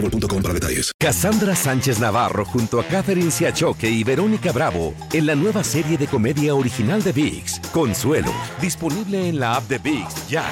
[0.00, 6.06] boostmobile.com Sánchez Navarro junto a Catherine Siachoque y Verónica Bravo en la nueva serie de
[6.06, 10.44] comedia original de VIX, Consuelo, disponible en la app de VIX ya.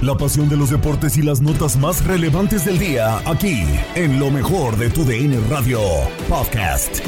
[0.00, 3.64] La pasión de los deportes y las notas más relevantes del día, aquí,
[3.96, 5.80] en lo mejor de tu DN Radio
[6.28, 7.00] Podcast.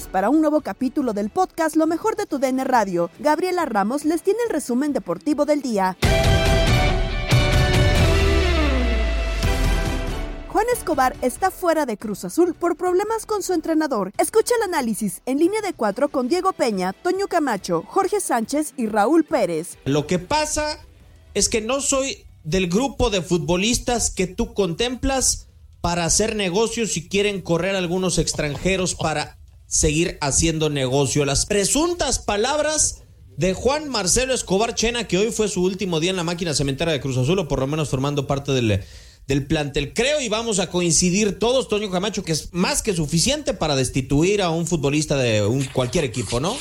[0.00, 3.10] Para un nuevo capítulo del podcast Lo mejor de tu DN Radio.
[3.18, 5.98] Gabriela Ramos les tiene el resumen deportivo del día.
[10.48, 14.12] Juan Escobar está fuera de Cruz Azul por problemas con su entrenador.
[14.16, 18.86] Escucha el análisis en línea de cuatro con Diego Peña, Toño Camacho, Jorge Sánchez y
[18.86, 19.76] Raúl Pérez.
[19.84, 20.78] Lo que pasa
[21.34, 25.48] es que no soy del grupo de futbolistas que tú contemplas
[25.82, 29.36] para hacer negocios si quieren correr algunos extranjeros para
[29.72, 31.24] seguir haciendo negocio.
[31.24, 33.04] Las presuntas palabras
[33.38, 36.92] de Juan Marcelo Escobar Chena, que hoy fue su último día en la máquina cementera
[36.92, 38.84] de Cruz Azul, o por lo menos formando parte del,
[39.26, 39.94] del plantel.
[39.94, 44.42] Creo y vamos a coincidir todos, Toño Camacho, que es más que suficiente para destituir
[44.42, 46.54] a un futbolista de un, cualquier equipo, ¿no?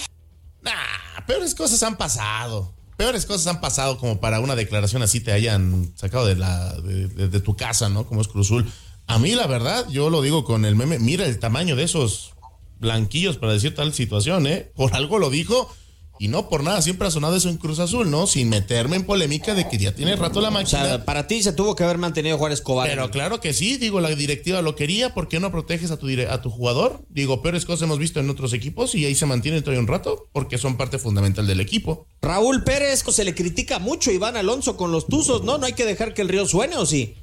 [0.62, 2.74] Nah, peores cosas han pasado.
[2.96, 7.28] Peores cosas han pasado como para una declaración así te hayan sacado de, la, de,
[7.28, 8.08] de, tu casa, ¿no?
[8.08, 8.72] Como es Cruzul.
[9.08, 12.36] A mí, la verdad, yo lo digo con el meme, mira el tamaño de esos
[12.82, 14.72] blanquillos para decir tal situación, ¿eh?
[14.76, 15.74] Por algo lo dijo
[16.22, 18.28] y no por nada, siempre ha sonado eso en Cruz Azul, ¿no?
[18.28, 20.84] Sin meterme en polémica de que ya tiene rato la máquina.
[20.84, 22.88] O sea, para ti se tuvo que haber mantenido Juan Escobar.
[22.88, 26.08] Pero claro que sí, digo, la directiva lo quería, ¿por qué no proteges a tu,
[26.30, 27.04] a tu jugador?
[27.10, 30.28] Digo, peores cosas hemos visto en otros equipos y ahí se mantiene todavía un rato
[30.32, 32.06] porque son parte fundamental del equipo.
[32.22, 35.58] Raúl Pérez, se le critica mucho a Iván Alonso con los tuzos, ¿no?
[35.58, 37.16] No hay que dejar que el río suene, ¿o sí?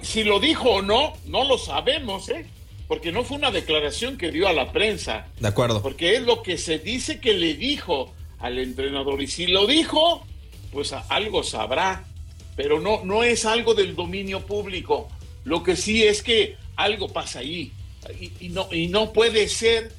[0.00, 2.46] Si lo dijo o no, no lo sabemos, ¿eh?
[2.88, 5.28] Porque no fue una declaración que dio a la prensa.
[5.38, 5.82] De acuerdo.
[5.82, 9.22] Porque es lo que se dice que le dijo al entrenador.
[9.22, 10.26] Y si lo dijo,
[10.72, 12.04] pues algo sabrá.
[12.56, 15.08] Pero no, no es algo del dominio público.
[15.44, 17.72] Lo que sí es que algo pasa ahí.
[18.18, 19.92] Y, y, no, y no puede ser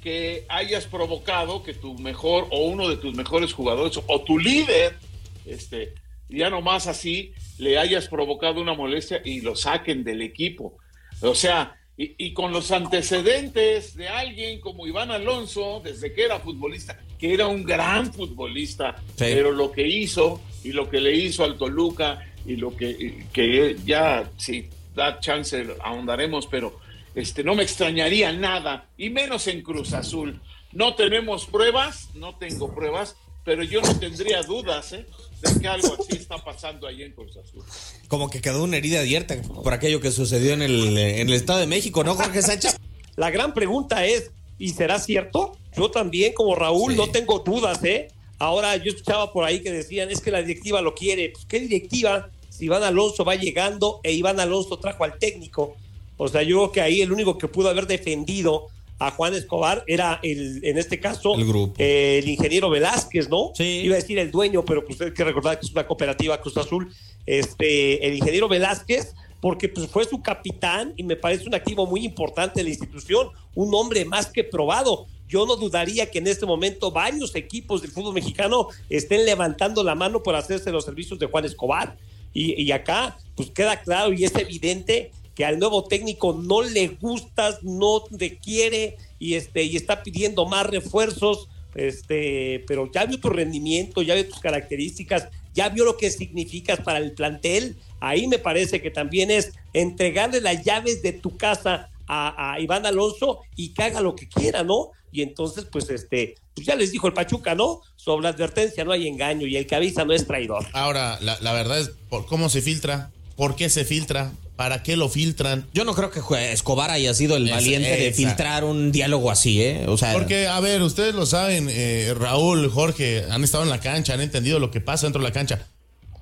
[0.00, 4.96] que hayas provocado que tu mejor o uno de tus mejores jugadores o tu líder,
[5.44, 5.94] este,
[6.28, 10.76] ya nomás así, le hayas provocado una molestia y lo saquen del equipo.
[11.20, 16.38] O sea, y, y, con los antecedentes de alguien como Iván Alonso, desde que era
[16.38, 19.14] futbolista, que era un gran futbolista, sí.
[19.18, 23.76] pero lo que hizo y lo que le hizo al Toluca y lo que, que
[23.84, 26.78] ya, si da chance, ahondaremos, pero
[27.14, 30.40] este, no me extrañaría nada, y menos en Cruz Azul.
[30.72, 35.06] No tenemos pruebas, no tengo pruebas, pero yo no tendría dudas, ¿eh?
[35.42, 37.64] De que algo así está pasando ahí en Cruz Azul.
[38.08, 41.60] Como que quedó una herida abierta por aquello que sucedió en el, en el Estado
[41.60, 42.76] de México, ¿no, Jorge Sánchez?
[43.16, 45.56] La gran pregunta es, ¿y será cierto?
[45.76, 46.98] Yo también, como Raúl, sí.
[46.98, 48.08] no tengo dudas, ¿eh?
[48.38, 51.30] Ahora yo escuchaba por ahí que decían, es que la directiva lo quiere.
[51.30, 52.30] Pues, ¿Qué directiva?
[52.48, 55.76] Si Iván Alonso va llegando e Iván Alonso trajo al técnico.
[56.16, 58.68] O sea, yo creo que ahí el único que pudo haber defendido
[58.98, 61.74] a Juan Escobar era el, en este caso, el, grupo.
[61.78, 63.52] Eh, el ingeniero Velázquez, ¿no?
[63.54, 63.82] Sí.
[63.84, 66.56] Iba a decir el dueño, pero pues hay que recordar que es una cooperativa Cruz
[66.56, 66.92] Azul.
[67.24, 72.04] Este, el ingeniero Velázquez, porque pues, fue su capitán y me parece un activo muy
[72.04, 75.06] importante de la institución, un hombre más que probado.
[75.28, 79.94] Yo no dudaría que en este momento varios equipos del fútbol mexicano estén levantando la
[79.94, 81.96] mano por hacerse los servicios de Juan Escobar.
[82.34, 86.88] Y, y acá, pues queda claro y es evidente que al nuevo técnico no le
[86.88, 91.46] gustas, no te quiere y este y está pidiendo más refuerzos,
[91.76, 96.80] este, pero ya vio tu rendimiento, ya vio tus características, ya vio lo que significas
[96.80, 97.76] para el plantel.
[98.00, 103.38] Ahí me parece que también es entregarle las llaves de tu casa a, Iván Alonso
[103.54, 104.90] y que haga lo que quiera, ¿no?
[105.12, 107.80] y entonces, pues, este, pues ya les dijo el Pachuca, ¿no?
[107.94, 110.66] Sobre la advertencia no hay engaño y el que avisa no es traidor.
[110.72, 113.10] Ahora, la, la verdad es, ¿por ¿cómo se filtra?
[113.36, 114.32] ¿Por qué se filtra?
[114.58, 115.68] ¿Para qué lo filtran?
[115.72, 116.20] Yo no creo que
[116.52, 119.84] Escobar haya sido el Es- valiente de filtrar un diálogo así, ¿eh?
[119.86, 123.78] O sea, Porque, a ver, ustedes lo saben, eh, Raúl, Jorge, han estado en la
[123.78, 125.64] cancha, han entendido lo que pasa dentro de la cancha.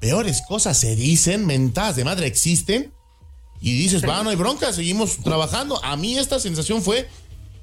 [0.00, 2.92] Peores cosas se dicen, mentadas de madre existen,
[3.58, 5.82] y dices, va, no hay bronca, seguimos trabajando.
[5.82, 7.08] A mí esta sensación fue,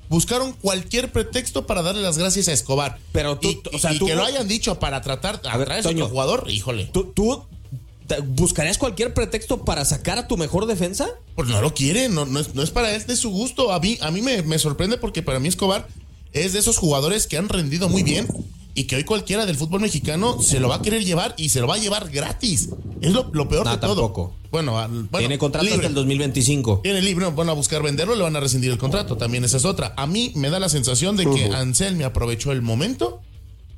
[0.09, 2.97] buscaron cualquier pretexto para darle las gracias a Escobar.
[3.11, 5.67] Pero tú- y, o sea, y tú- que lo hayan dicho para tratar a ver,
[5.67, 6.05] traer a Toño.
[6.05, 6.89] otro jugador, híjole.
[6.91, 7.13] ¿tú,
[8.27, 11.07] buscarías cualquier pretexto para sacar a tu mejor defensa?
[11.35, 13.71] Pues no lo quiere, no, no, es, no es para él, es de su gusto.
[13.71, 15.87] A mí, a mí me, me sorprende porque para mí Escobar
[16.33, 18.27] es de esos jugadores que han rendido muy bien
[18.75, 21.59] y que hoy cualquiera del fútbol mexicano se lo va a querer llevar y se
[21.61, 22.69] lo va a llevar gratis.
[23.01, 23.95] Es lo, lo peor No, de todo.
[23.95, 24.35] tampoco.
[24.51, 25.77] Bueno, al- bueno, Tiene contrato libre.
[25.77, 26.79] hasta el 2025.
[26.83, 29.15] Tiene libre, van a buscar venderlo, le van a rescindir el contrato.
[29.17, 29.93] También esa es otra.
[29.97, 33.21] A mí me da la sensación de que Anselmi aprovechó el momento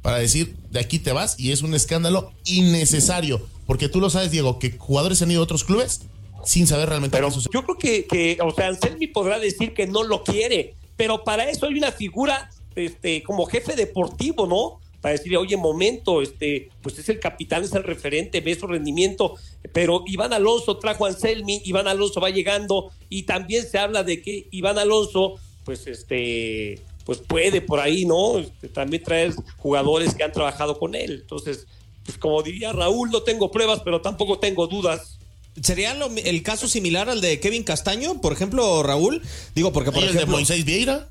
[0.06, 3.42] para decir, de aquí te vas, y es un escándalo innecesario.
[3.66, 6.02] Porque tú lo sabes, Diego, que jugadores han ido a otros clubes
[6.44, 7.50] sin saber realmente Pero qué sucede.
[7.52, 11.50] yo creo que, que, o sea, Anselmi podrá decir que no lo quiere, pero para
[11.50, 14.80] eso hay una figura este, como jefe deportivo, ¿no?
[15.02, 19.34] Para decirle, oye, momento, este, pues es el capitán, es el referente, ve su rendimiento,
[19.74, 24.22] pero Iván Alonso trajo a Anselmi, Iván Alonso va llegando, y también se habla de
[24.22, 28.40] que Iván Alonso, pues este, pues puede por ahí, ¿no?
[28.40, 31.20] Este, también traer jugadores que han trabajado con él.
[31.22, 31.68] Entonces,
[32.04, 35.18] pues como diría Raúl, no tengo pruebas, pero tampoco tengo dudas.
[35.62, 39.22] ¿Sería lo- el caso similar al de Kevin Castaño, por ejemplo, Raúl?
[39.56, 41.10] Digo, porque por ¿Y el de ejemplo, Moisés Vieira?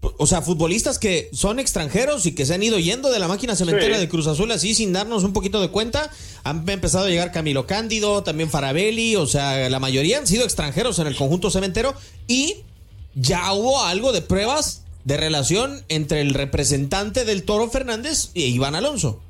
[0.00, 3.56] o sea, futbolistas que son extranjeros y que se han ido yendo de la máquina
[3.56, 4.00] cementera Sí.
[4.00, 6.10] de Cruz Azul así sin darnos un poquito de cuenta.
[6.44, 10.98] Han empezado a llegar Camilo Cándido, también Farabelli, o sea, la mayoría han sido extranjeros
[11.00, 11.94] en el conjunto cementero
[12.28, 12.58] y
[13.16, 18.74] ya hubo algo de pruebas de relación entre el representante del Toro Fernández y Iván
[18.74, 19.22] Alonso.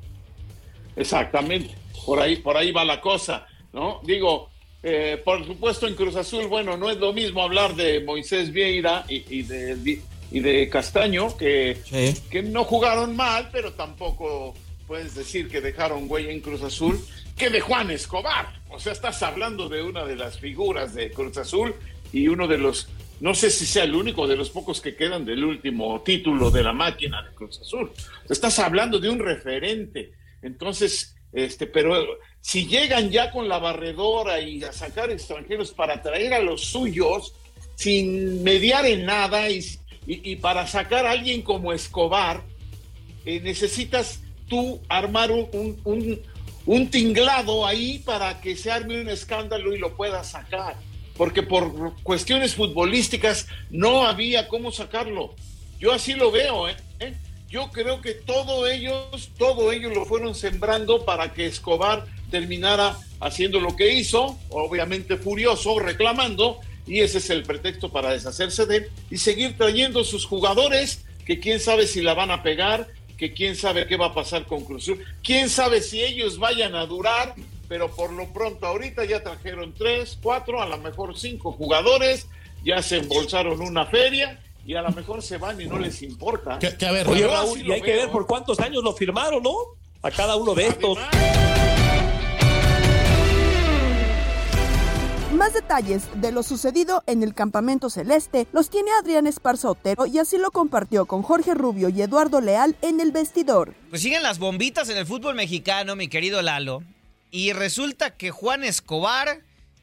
[0.95, 1.73] Exactamente,
[2.05, 4.01] por ahí, por ahí va la cosa, ¿no?
[4.03, 4.49] Digo,
[4.83, 9.05] eh, por supuesto en Cruz Azul, bueno, no es lo mismo hablar de Moisés Vieira
[9.07, 12.13] y, y de, y de Castaño, que, Sí.
[12.29, 14.53] que no jugaron mal, pero tampoco
[14.85, 16.99] puedes decir que dejaron güey en Cruz Azul,
[17.37, 18.59] que de Juan Escobar.
[18.69, 21.73] O sea, estás hablando de una de las figuras de Cruz Azul
[22.11, 22.89] y uno de los,
[23.19, 26.63] no sé si sea el único de los pocos que quedan del último título de
[26.63, 27.91] la máquina de Cruz Azul.
[28.29, 30.11] Estás hablando de un referente.
[30.41, 32.05] Entonces, este, pero
[32.41, 37.33] si llegan ya con la barredora y a sacar extranjeros para traer a los suyos
[37.75, 39.59] sin mediar en nada y,
[40.07, 42.41] y- para sacar a alguien como Escobar,
[43.25, 46.21] eh, necesitas tú armar un- un-
[46.65, 50.75] un tinglado ahí para que se arme un escándalo y lo puedas sacar.
[51.19, 55.35] Porque por cuestiones futbolísticas no había cómo sacarlo.
[55.77, 56.77] Yo así lo veo, ¿eh?
[57.01, 57.13] ¿Eh?
[57.49, 63.59] Yo creo que todo ellos, todo ellos lo fueron sembrando para que Escobar terminara haciendo
[63.59, 68.89] lo que hizo, obviamente furioso, reclamando, y ese es el pretexto para deshacerse de él
[69.11, 72.87] y seguir trayendo sus jugadores, que quién sabe si la van a pegar,
[73.17, 74.89] que quién sabe qué va a pasar con Cruz
[75.21, 77.35] quién sabe si ellos vayan a durar,
[77.69, 82.27] pero por lo pronto ahorita ya trajeron tres, cuatro, a lo mejor cinco jugadores,
[82.65, 86.57] ya se embolsaron una feria y a lo mejor se van y no les importa.
[86.59, 88.59] Que, que a ver, Oye, Yo Raúl, Raúl, así y hay que ver por cuántos
[88.59, 89.53] años lo firmaron, ¿no?
[90.01, 90.97] A cada uno de estos.
[95.31, 100.17] Más detalles de lo sucedido en el campamento celeste los tiene Adrián Esparza Otero y
[100.17, 103.75] así lo compartió con Jorge Rubio y Eduardo Leal en el vestidor.
[103.89, 106.81] Pues siguen las bombitas en el fútbol mexicano, mi querido Lalo.
[107.31, 109.41] Y resulta que Juan Escobar,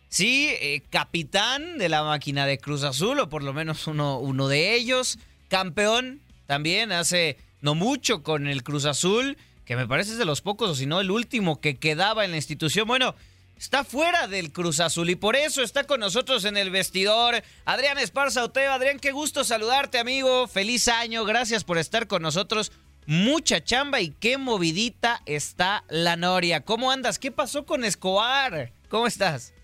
[0.08, 4.48] sí, eh, capitán de la máquina de Cruz Azul, o por lo menos uno, uno
[4.48, 10.18] de ellos, campeón también hace no mucho con el Cruz Azul, que me parece es
[10.18, 12.86] de los pocos, o si no el último que quedaba en la institución.
[12.86, 13.14] Bueno,
[13.58, 17.98] está fuera del Cruz Azul y por eso está con nosotros en el vestidor Adrián
[17.98, 18.72] Esparza Oteo.
[18.72, 20.46] Adrián, qué gusto saludarte, amigo.
[20.46, 22.70] Feliz año, gracias por estar con nosotros.
[23.06, 26.60] Mucha chamba y qué movidita está la Noria.
[26.62, 27.18] ¿Cómo andas?
[27.18, 28.70] ¿Qué pasó con Escobar?
[28.88, 29.54] ¿Cómo estás?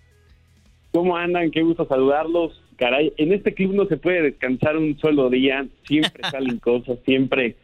[0.92, 1.50] ¿Cómo andan?
[1.50, 2.60] Qué gusto saludarlos.
[2.76, 5.66] Caray, en este club no se puede descansar un solo día.
[5.86, 7.56] Siempre salen cosas, siempre,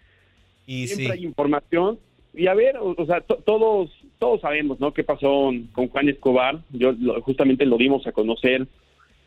[0.67, 1.99] Y siempre hay información.
[2.35, 4.93] Y a ver, o, o sea, to- todos todos sabemos, ¿no?
[4.93, 6.59] ¿Qué pasó con Juan Escobar?
[6.71, 8.67] Yo lo- justamente lo dimos a conocer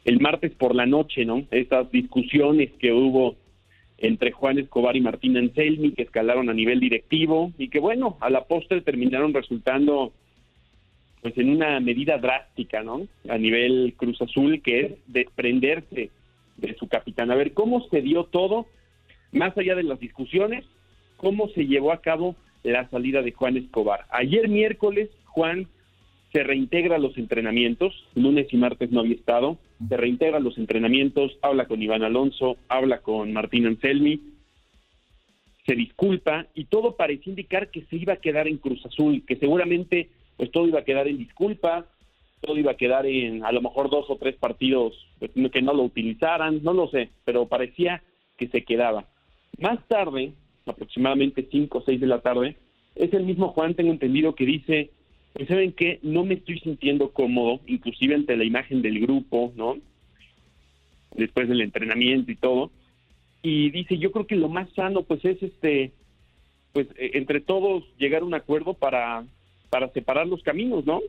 [0.04, 1.46] el martes por la noche, ¿no?
[1.52, 3.36] Estas discusiones que hubo
[4.02, 8.30] entre Juan Escobar y Martín Anselmi, que escalaron a nivel directivo y que, bueno, a
[8.30, 10.12] la postre terminaron resultando
[11.22, 13.08] pues en una medida drástica, ¿no?
[13.30, 16.10] A nivel Cruz Azul, que es desprenderse
[16.58, 17.30] de su capitán.
[17.30, 18.66] A ver, ¿cómo se dio todo?
[19.32, 20.66] más allá de las discusiones,
[21.18, 24.06] cómo se llevó a cabo la salida de Juan Escobar.
[24.12, 25.68] Ayer miércoles, Juan
[26.32, 29.58] se reintegra los entrenamientos, lunes y martes no había estado,
[29.88, 34.22] se reintegra los entrenamientos, habla con Iván Alonso, habla con Martín Anselmi,
[35.66, 39.36] se disculpa y todo parecía indicar que se iba a quedar en Cruz Azul, que
[39.36, 41.86] seguramente pues todo iba a quedar en disculpa,
[42.40, 45.74] todo iba a quedar en a lo mejor dos o tres partidos pues, que no
[45.74, 48.02] lo utilizaran, no lo sé, pero parecía
[48.38, 49.06] que se quedaba.
[49.60, 50.34] Más tarde,
[50.66, 52.58] aproximadamente cinco o seis de la tarde,
[52.96, 54.92] es el mismo Juan, tengo entendido, que dice,
[55.34, 59.78] pues saben que no me estoy sintiendo cómodo, inclusive ante la imagen del grupo, ¿no?
[61.16, 62.72] Después del entrenamiento y todo.
[63.42, 65.92] Y dice, yo creo que lo más sano pues es este,
[66.74, 69.24] pues e, entre todos llegar a un acuerdo para,
[69.70, 71.02] para separar los caminos, ¿no?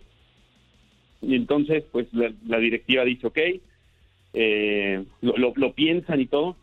[1.21, 3.39] Y entonces pues la, directiva dice, ok,
[4.35, 6.57] eh, lo, lo, piensan y todo,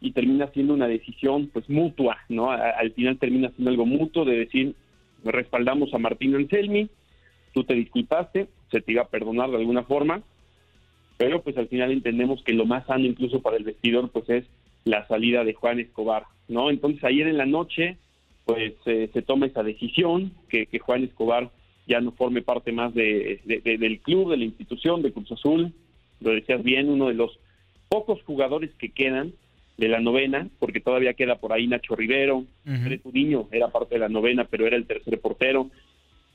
[0.00, 2.50] y termina siendo una decisión pues mutua, ¿no?
[2.50, 4.74] al final termina siendo algo mutuo de decir,
[5.24, 6.88] respaldamos a Martín Anselmi,
[7.54, 10.22] tú te disculpaste, se te iba a perdonar de alguna forma,
[11.16, 14.44] pero pues al final entendemos que lo más sano incluso para el vestidor pues es
[14.84, 16.68] la salida de Juan Escobar, ¿no?
[16.68, 17.96] Entonces ayer en la noche
[18.44, 21.50] pues eh, se toma esa decisión, que, que, Juan Escobar
[21.86, 25.72] ya no forme parte más de, del club, de la institución, de Cruz Azul,
[26.20, 27.38] lo decías bien, uno de los
[27.88, 29.32] pocos jugadores que quedan
[29.76, 34.00] de la novena, porque todavía queda por ahí Nacho Rivero, uh niño era parte de
[34.00, 35.70] la novena, pero era el tercer portero.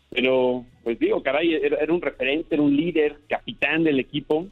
[0.09, 4.47] Pero, pues digo, caray, era, un referente, era un líder, capitán del equipo,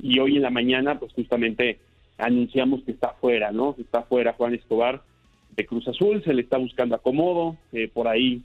[0.00, 1.78] y hoy en la mañana, pues justamente
[2.18, 3.74] anunciamos que está fuera, ¿no?
[3.78, 5.02] Está fuera Juan Escobar
[5.56, 8.42] de Cruz Azul, se le está buscando acomodo, eh, por ahí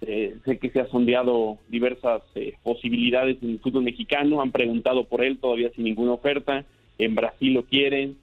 [0.00, 5.04] eh, sé que se ha sondeado diversas eh, posibilidades en el fútbol mexicano, han preguntado
[5.04, 6.64] por él todavía sin ninguna oferta,
[6.98, 8.16] en Brasil lo quieren,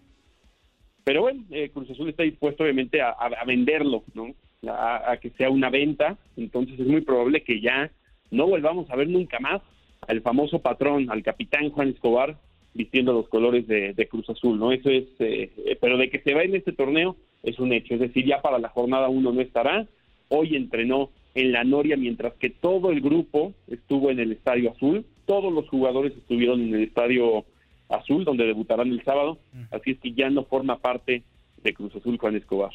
[1.05, 3.15] pero bueno, eh, Cruz Azul está dispuesto obviamente a,
[3.45, 4.33] venderlo, ¿no?
[4.67, 7.91] A, que sea una venta, entonces es muy probable que ya
[8.31, 9.61] no volvamos a ver nunca más
[10.07, 12.37] al famoso patrón, al capitán Juan Escobar,
[12.73, 14.71] vistiendo los colores de, Cruz Azul, ¿no?
[14.71, 17.93] Eso es, eh, eh, pero de que se va en este torneo es un hecho,
[17.93, 19.87] es decir, ya para la jornada uno no estará,
[20.29, 25.05] hoy entrenó en la Noria mientras que todo el grupo estuvo en el Estadio Azul,
[25.25, 27.45] todos los jugadores estuvieron en el Estadio
[27.89, 29.37] Azul, donde debutarán el sábado.
[29.71, 31.23] Así es que ya no forma parte
[31.63, 32.71] de Cruz Azul Juan Escobar.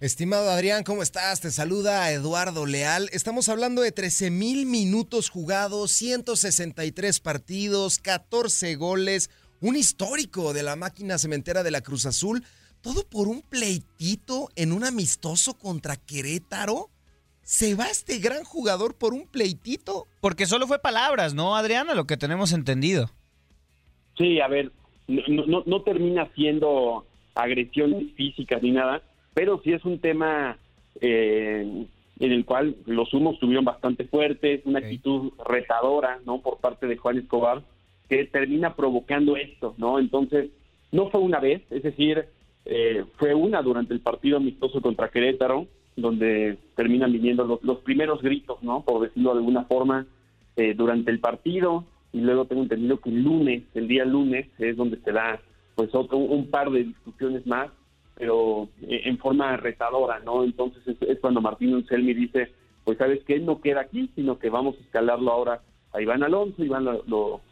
[0.00, 1.42] Estimado Adrián, ¿cómo estás?
[1.42, 3.10] Te saluda Eduardo Leal.
[3.12, 9.28] Estamos hablando de 13 mil minutos jugados, 163 partidos, 14 goles,
[9.60, 12.44] un histórico de la máquina cementera de la Cruz Azul.
[12.80, 16.88] Todo por un pleitito en un amistoso contra Querétaro.
[17.42, 20.06] ¿Se va este gran jugador por un pleitito?
[20.22, 21.90] Porque solo fue palabras, ¿no, Adrián?
[21.90, 23.10] A lo que tenemos entendido.
[24.16, 24.72] Sí, a ver,
[25.08, 27.04] no, no, termina siendo
[27.34, 29.02] agresiones físicas ni nada,
[29.34, 30.58] pero sí es un tema
[31.00, 31.86] eh,
[32.18, 36.40] en el cual los humos estuvieron bastante fuertes, una actitud retadora, ¿no?
[36.40, 37.62] Por parte de Juan Escobar,
[38.08, 39.98] que termina provocando esto, ¿no?
[39.98, 40.50] Entonces,
[40.92, 42.26] no fue una vez, es decir,
[42.66, 48.20] eh, fue una durante el partido amistoso contra Querétaro, donde terminan viniendo los, los primeros
[48.22, 48.82] gritos, ¿no?
[48.82, 50.06] Por decirlo de alguna forma,
[50.56, 54.76] eh, durante el partido, y luego tengo entendido que el lunes, el día lunes, es
[54.76, 55.40] donde se da
[55.74, 57.70] pues otro, un par de discusiones más,
[58.20, 60.44] pero eh, en forma retadora, ¿no?
[60.44, 62.52] Entonces es, cuando Martín Anselmi dice,
[62.84, 65.62] pues sabes que él no queda aquí, sino que vamos a escalarlo ahora
[65.94, 67.02] a Iván Alonso, Iván lo,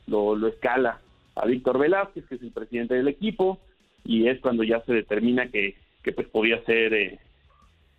[0.06, 1.00] lo, lo, escala
[1.36, 3.58] a Víctor Velázquez, que es el presidente del equipo,
[4.04, 7.18] y es cuando ya se determina que, que pues podía ser eh,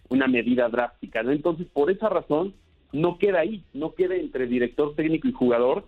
[0.09, 1.31] una medida drástica, ¿no?
[1.31, 2.53] Entonces, por esa razón,
[2.93, 5.85] no queda ahí, no queda entre director técnico y jugador,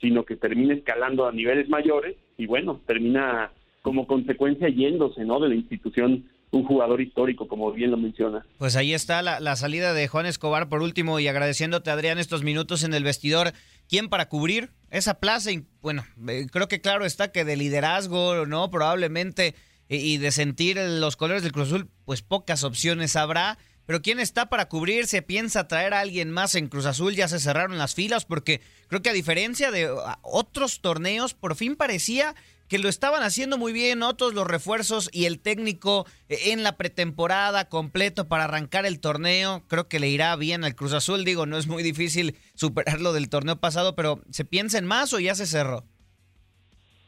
[0.00, 3.52] sino que termina escalando a niveles mayores y bueno, termina
[3.88, 5.40] como consecuencia yéndose, ¿no?
[5.40, 8.44] De la institución un jugador histórico, como bien lo menciona.
[8.58, 12.84] Pues ahí está la, salida de Juan Escobar por último y agradeciéndote, Adrián, estos minutos
[12.84, 13.54] en el vestidor.
[13.88, 15.52] ¿Quién para cubrir esa plaza?
[15.52, 18.70] Y, bueno, eh, creo que claro está que de liderazgo, ¿no?
[18.70, 19.54] Probablemente
[19.88, 23.56] y de sentir los colores del Cruz Azul, pues pocas opciones habrá.
[23.86, 25.22] Pero ¿quién está para cubrirse?
[25.22, 27.14] ¿Piensa traer a alguien más en Cruz Azul?
[27.14, 29.88] Ya se cerraron las filas porque creo que a diferencia de
[30.20, 32.34] otros torneos, por fin parecía
[32.68, 36.76] que lo estaban haciendo muy bien, otros los refuerzos y el técnico eh, en la
[36.76, 39.62] pretemporada completo para arrancar el torneo.
[39.68, 41.24] Creo que le irá bien al Cruz Azul.
[41.24, 45.12] Digo, no es muy difícil superar lo del torneo pasado, pero ¿se piensa en más
[45.14, 45.84] o ya se cerró?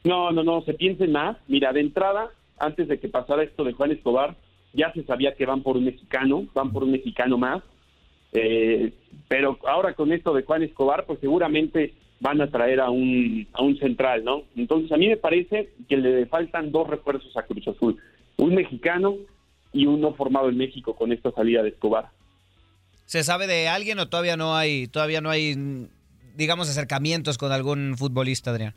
[0.03, 1.37] No, no, no, se piensa en más.
[1.47, 4.35] Mira, de entrada, antes de que pasara esto de Juan Escobar,
[4.73, 7.61] ya se sabía que van por un mexicano, van por un mexicano más,
[8.33, 8.93] eh,
[9.27, 13.63] pero ahora con esto de Juan Escobar, pues seguramente van a traer a un, a
[13.63, 14.43] un central, ¿no?
[14.55, 17.97] Entonces a mí me parece que le faltan dos refuerzos a Cruz Azul,
[18.37, 19.15] un mexicano
[19.73, 22.09] y uno formado en México con esta salida de Escobar.
[23.05, 25.55] ¿Se sabe de alguien o todavía no hay, todavía no hay,
[26.35, 28.75] digamos, acercamientos con algún futbolista, Adrián?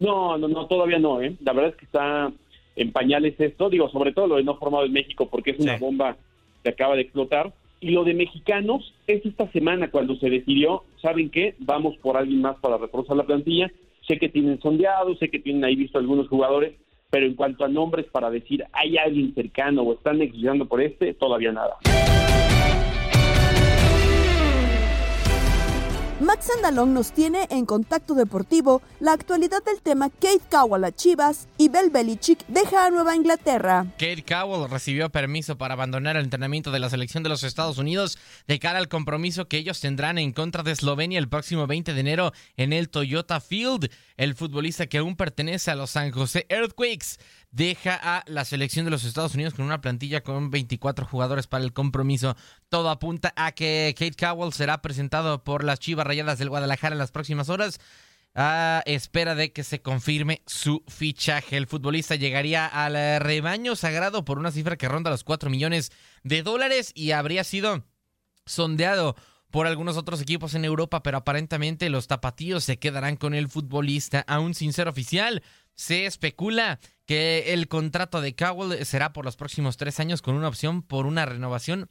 [0.00, 1.36] No, no, no, todavía no, ¿eh?
[1.40, 2.32] La verdad es que está
[2.74, 5.76] en pañales esto, digo, sobre todo lo de no formado en México, porque es una
[5.76, 6.16] bomba
[6.64, 7.52] que acaba de explotar.
[7.84, 11.54] Y lo de mexicanos es esta semana cuando se decidió, ¿saben qué?
[11.58, 13.70] Vamos por alguien más para reforzar la plantilla.
[14.08, 16.72] Sé que tienen sondeado, sé que tienen ahí visto algunos jugadores,
[17.10, 21.12] pero en cuanto a nombres para decir hay alguien cercano o están negociando por este,
[21.12, 21.76] todavía nada.
[26.20, 31.48] Max Andalón nos tiene en Contacto Deportivo la actualidad del tema Kate Cowell a Chivas
[31.58, 33.86] y Bel Belichick deja a Nueva Inglaterra.
[33.98, 38.16] Kate Cowell recibió permiso para abandonar el entrenamiento de la selección de los Estados Unidos
[38.46, 42.00] de cara al compromiso que ellos tendrán en contra de Eslovenia el próximo 20 de
[42.00, 43.90] enero en el Toyota Field.
[44.16, 47.16] El futbolista que aún pertenece a los San José Earthquakes
[47.54, 51.62] deja a la selección de los Estados Unidos con una plantilla con 24 jugadores para
[51.62, 52.36] el compromiso.
[52.68, 56.98] Todo apunta a que Kate Cowell será presentado por las Chivas Rayadas del Guadalajara en
[56.98, 57.78] las próximas horas.
[58.36, 61.56] A espera de que se confirme su fichaje.
[61.56, 65.92] El futbolista llegaría al rebaño sagrado por una cifra que ronda los 4 millones
[66.24, 67.84] de dólares y habría sido
[68.44, 69.14] sondeado
[69.52, 74.24] por algunos otros equipos en Europa, pero aparentemente los tapatíos se quedarán con el futbolista,
[74.26, 75.44] aún sin ser oficial.
[75.74, 80.48] Se especula que el contrato de Cowell será por los próximos tres años con una
[80.48, 81.90] opción por una renovación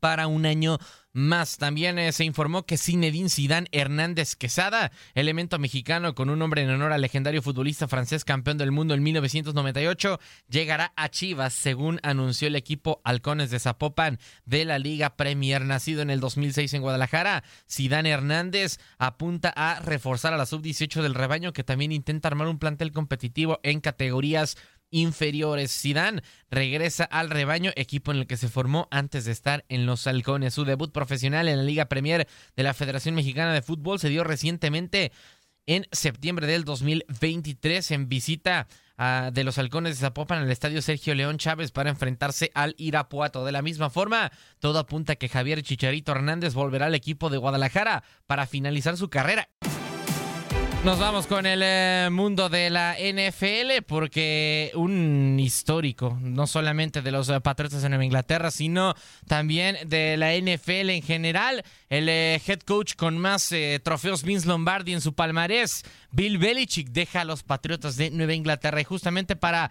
[0.00, 0.78] para un año
[1.14, 1.56] más.
[1.56, 6.70] También eh, se informó que Zinedine Zidane Hernández Quesada, elemento mexicano con un nombre en
[6.70, 12.48] honor al legendario futbolista francés campeón del mundo en 1998, llegará a Chivas, según anunció
[12.48, 17.44] el equipo Halcones de Zapopan de la Liga Premier, nacido en el 2006 en Guadalajara.
[17.70, 22.58] Zidane Hernández apunta a reforzar a la sub-18 del rebaño, que también intenta armar un
[22.58, 24.56] plantel competitivo en categorías
[24.94, 25.76] inferiores.
[25.76, 30.06] Zidane regresa al rebaño, equipo en el que se formó antes de estar en los
[30.06, 30.54] Halcones.
[30.54, 34.22] Su debut profesional en la Liga Premier de la Federación Mexicana de Fútbol se dio
[34.22, 35.10] recientemente
[35.66, 41.14] en septiembre del 2023 en visita ah, de los halcones de Zapopan al estadio Sergio
[41.14, 43.44] León Chávez para enfrentarse al Irapuato.
[43.44, 47.38] De la misma forma, todo apunta a que Javier Chicharito Hernández volverá al equipo de
[47.38, 49.48] Guadalajara para finalizar su carrera.
[50.84, 57.10] Nos vamos con el eh, mundo de la NFL porque un histórico, no solamente de
[57.10, 58.94] los eh, Patriotas en Nueva Inglaterra, sino
[59.26, 61.64] también de la NFL en general.
[61.88, 63.50] El eh, head coach con más
[63.82, 68.78] trofeos Vince Lombardi en su palmarés, Bill Belichick, deja a los Patriotas de Nueva Inglaterra.
[68.78, 69.70] Y justamente para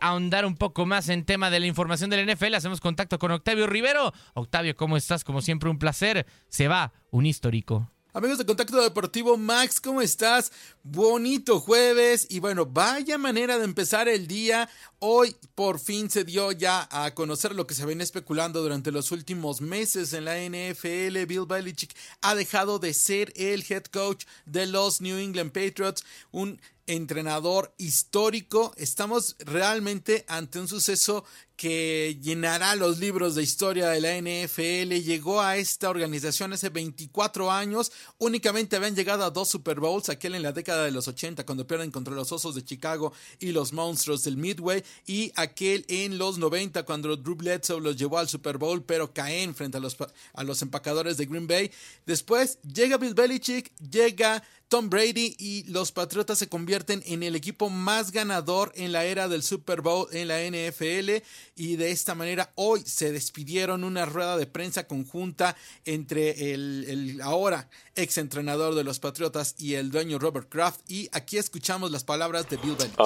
[0.00, 3.32] ahondar un poco más en tema de la información de la NFL, hacemos contacto con
[3.32, 4.12] Octavio Rivero.
[4.34, 5.24] Octavio, ¿cómo estás?
[5.24, 6.26] Como siempre, un placer.
[6.48, 7.90] Se va un histórico.
[8.16, 10.52] Amigos de Contacto Deportivo, Max, ¿cómo estás?
[10.84, 14.70] Bonito jueves y bueno, vaya manera de empezar el día.
[15.00, 19.10] Hoy por fin se dio ya a conocer lo que se venía especulando durante los
[19.10, 21.26] últimos meses en la NFL.
[21.26, 26.60] Bill Belichick ha dejado de ser el head coach de los New England Patriots, un
[26.86, 28.74] entrenador histórico.
[28.76, 31.24] Estamos realmente ante un suceso
[31.56, 34.94] que llenará los libros de historia de la NFL.
[35.04, 37.92] Llegó a esta organización hace 24 años.
[38.18, 41.66] Únicamente habían llegado a dos Super Bowls, aquel en la década de los 80 cuando
[41.66, 46.38] pierden contra los Osos de Chicago y los Monstruos del Midway y aquel en los
[46.38, 49.96] 90 cuando Drew Bledsoe los llevó al Super Bowl pero caen frente a los,
[50.32, 51.70] a los empacadores de Green Bay.
[52.06, 57.70] Después llega Bill Belichick, llega Tom Brady y los Patriotas se convierten en el equipo
[57.70, 61.22] más ganador en la era del Super Bowl en la NFL
[61.56, 67.68] y de esta manera hoy se despidieron una rueda de prensa conjunta entre el, ahora
[67.94, 72.48] ex entrenador de los Patriotas y el dueño Robert Kraft y aquí escuchamos las palabras
[72.48, 72.98] de Bill Belichick.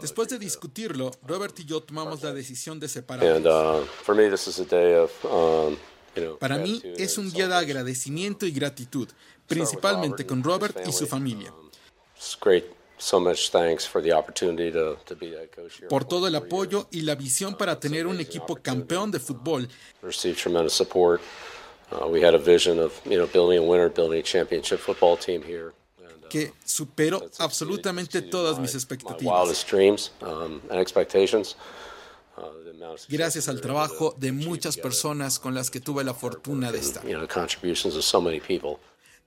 [0.00, 3.42] Después de discutirlo, Robert y yo tomamos la decisión de separarnos.
[6.38, 9.08] Para mí es un día de agradecimiento y gratitud,
[9.46, 11.52] principalmente con Robert y su familia.
[15.88, 19.68] Por todo el apoyo y la visión para tener un equipo campeón de fútbol.
[26.28, 29.24] Que superó absolutamente todas mis expectativas.
[33.08, 37.04] Gracias al trabajo de muchas personas con las que tuve la fortuna de estar.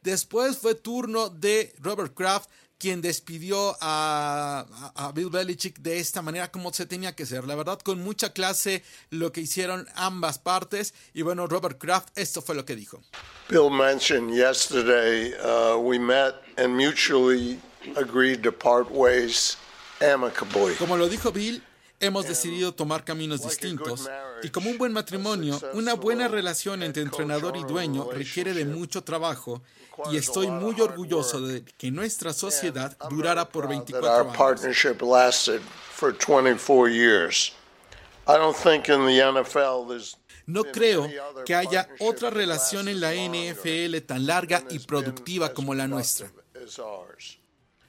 [0.01, 2.49] Después fue turno de Robert Kraft,
[2.79, 4.65] quien despidió a,
[5.13, 7.45] Bill Belichick de esta manera como se tenía que ser.
[7.45, 10.93] La verdad, con mucha clase lo que hicieron ambas partes.
[11.13, 13.01] Y bueno, Robert Kraft, esto fue lo que dijo.
[13.49, 17.59] Bill mentioned yesterday uh, we met and mutually
[17.95, 19.57] agreed to part ways
[20.77, 21.61] Como lo dijo Bill,
[21.99, 24.09] hemos decidido tomar caminos distintos
[24.43, 29.03] y como un buen matrimonio, una buena relación entre entrenador y dueño requiere de mucho
[29.03, 29.61] trabajo
[30.11, 34.37] y estoy muy orgulloso de que nuestra sociedad durara por 24 años.
[40.45, 41.07] No creo
[41.45, 46.31] que haya otra relación en la NFL tan larga y productiva como la nuestra.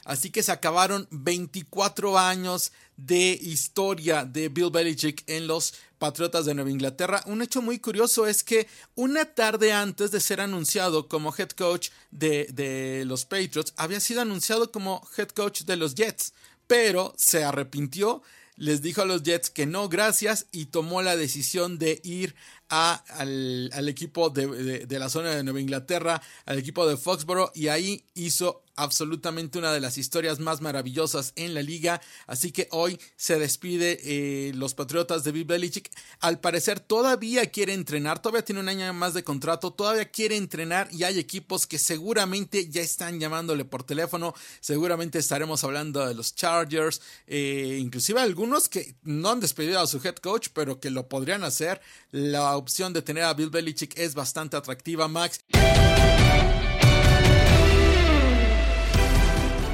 [0.05, 2.73] Así que se acabaron 24 años
[3.07, 7.23] de historia de Bill Belichick en los Patriotas de Nueva Inglaterra.
[7.27, 11.91] Un hecho muy curioso es que una tarde antes de ser anunciado como head coach
[12.11, 16.33] de, de los Patriots, había sido anunciado como head coach de los Jets,
[16.67, 18.23] pero se arrepintió
[18.61, 22.35] les dijo a los Jets que no, gracias, y tomó la decisión de ir
[22.69, 28.05] al, equipo de, de, la zona de Nueva Inglaterra, al equipo de Foxborough, y ahí
[28.15, 32.01] hizo absolutamente una de las historias más maravillosas en la liga.
[32.27, 35.91] Así que hoy se despide eh, los Patriotas de Bill Belichick.
[36.21, 40.89] Al parecer todavía quiere entrenar, todavía tiene un año más de contrato, todavía quiere entrenar
[40.93, 44.35] y hay equipos que seguramente ya están llamándole por teléfono.
[44.61, 49.99] Seguramente estaremos hablando de los Chargers, eh, inclusive algunos que no han despedido a su
[49.99, 51.81] head coach, pero que lo podrían hacer.
[52.11, 55.41] La opción de tener a Bill Belichick es bastante atractiva, Max.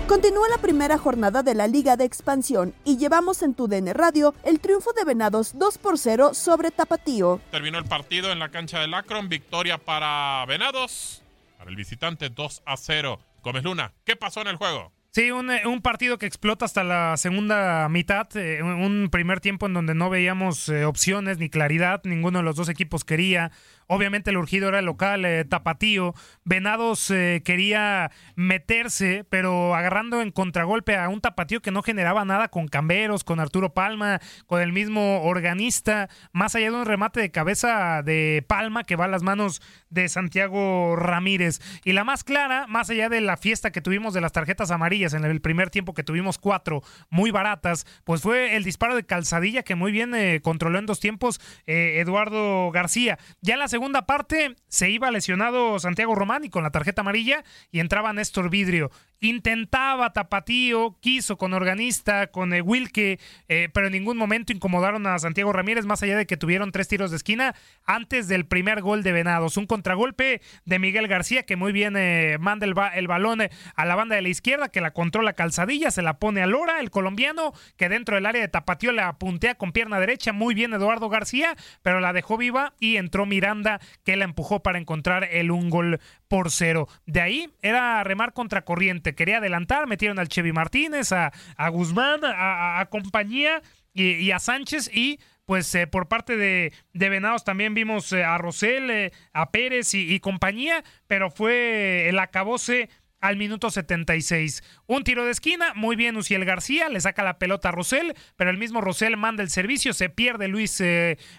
[0.09, 4.37] Continúa la primera jornada de la Liga de Expansión y llevamos en tu DN Radio
[4.45, 7.41] el triunfo de Venados 2 por 0 sobre Tapatío.
[7.51, 11.25] Terminó el partido en la cancha del Akron, victoria para Venados,
[11.59, 13.19] para el visitante 2 a 0.
[13.43, 14.93] Gómez Luna, ¿qué pasó en el juego?
[15.11, 19.75] Sí, un, un, partido que explota hasta la segunda mitad, eh, un primer tiempo en
[19.75, 23.51] donde no veíamos eh, opciones ni claridad, ninguno de los dos equipos quería.
[23.89, 26.15] Obviamente el urgido era el local, eh, Tapatío.
[26.45, 32.49] Venados eh, quería meterse, pero agarrando en contragolpe a un Tapatío que no generaba nada
[32.49, 37.31] con Camberos, con Arturo Palma, con el mismo organista, más allá de un remate de
[37.31, 41.61] cabeza de Palma que va a las manos de Santiago Ramírez.
[41.85, 45.15] Y la más clara, más allá de la fiesta que tuvimos de las tarjetas amarillas
[45.15, 49.63] en el primer tiempo que tuvimos cuatro muy baratas, pues fue el disparo de calzadilla
[49.63, 53.19] que muy bien eh, controló en dos tiempos Eduardo García.
[53.41, 57.45] Ya en la segunda parte se iba lesionado Santiago Román y con la tarjeta amarilla
[57.71, 63.93] y entraba Néstor Vidrio intentaba Tapatío, quiso con organista, con eh, Wilke, eh, pero en
[63.93, 67.55] ningún momento incomodaron a Santiago Ramírez, más allá de que tuvieron tres tiros de esquina
[67.85, 69.57] antes del primer gol de Venados.
[69.57, 72.75] Un contragolpe de Miguel García que muy bien eh, manda el,
[73.07, 73.41] balón
[73.75, 76.81] a la banda de la izquierda, que la controla calzadilla, se la pone a Lora,
[76.81, 80.73] el colombiano, que dentro del área de Tapatío la apuntea con pierna derecha, muy bien
[80.73, 85.51] Eduardo García, pero la dejó viva y entró Miranda, que la empujó para encontrar el
[85.51, 86.89] un gol por cero.
[87.07, 91.33] De ahí era remar contra corriente, quería adelantar, metieron al Chevy Martínez, a,
[91.71, 93.63] Guzmán, a, compañía
[93.93, 98.37] y, a Sánchez y pues eh, por parte de, de, Venados también vimos eh, a
[98.37, 104.65] Rosell, eh, a Pérez y, compañía, pero fue el acabose al minuto 76.
[104.87, 108.51] Un tiro de esquina, muy bien Uciel García, le saca la pelota a Rosell, pero
[108.51, 110.83] el mismo Rosell manda el servicio, se pierde Luis,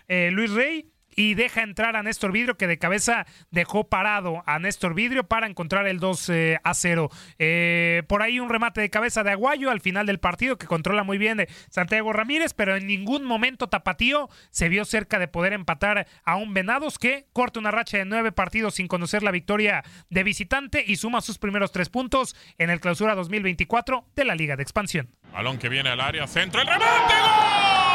[0.07, 4.93] Luis Rey y deja entrar a Néstor Vidrio, que de cabeza dejó parado a Néstor
[4.93, 7.09] Vidrio para encontrar el 2 eh, a 0.
[7.39, 11.03] Eh, por ahí un remate de cabeza de Aguayo al final del partido que controla
[11.03, 15.53] muy bien de Santiago Ramírez, pero en ningún momento Tapatío se vio cerca de poder
[15.53, 19.83] empatar a un Venados que corta una racha de nueve partidos sin conocer la victoria
[20.09, 24.55] de visitante y suma sus primeros tres puntos en el clausura 2024 de la Liga
[24.55, 25.09] de Expansión.
[25.33, 27.86] Balón que viene al área, centro, el remate, ¡gol!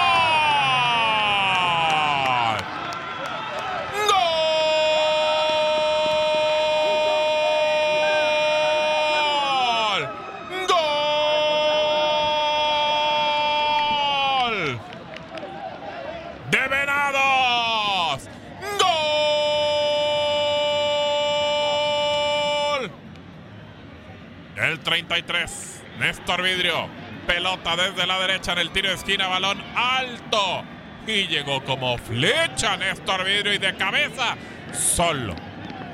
[24.92, 25.82] 33.
[26.00, 26.86] Néstor Vidrio.
[27.26, 29.26] Pelota desde la derecha en el tiro de esquina.
[29.26, 30.64] Balón alto.
[31.06, 34.36] Y llegó como flecha Néstor Vidrio y de cabeza.
[34.74, 35.34] Solo.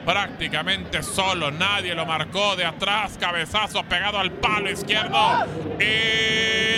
[0.04, 1.52] Prácticamente solo.
[1.52, 3.16] Nadie lo marcó de atrás.
[3.20, 5.46] Cabezazo pegado al palo izquierdo.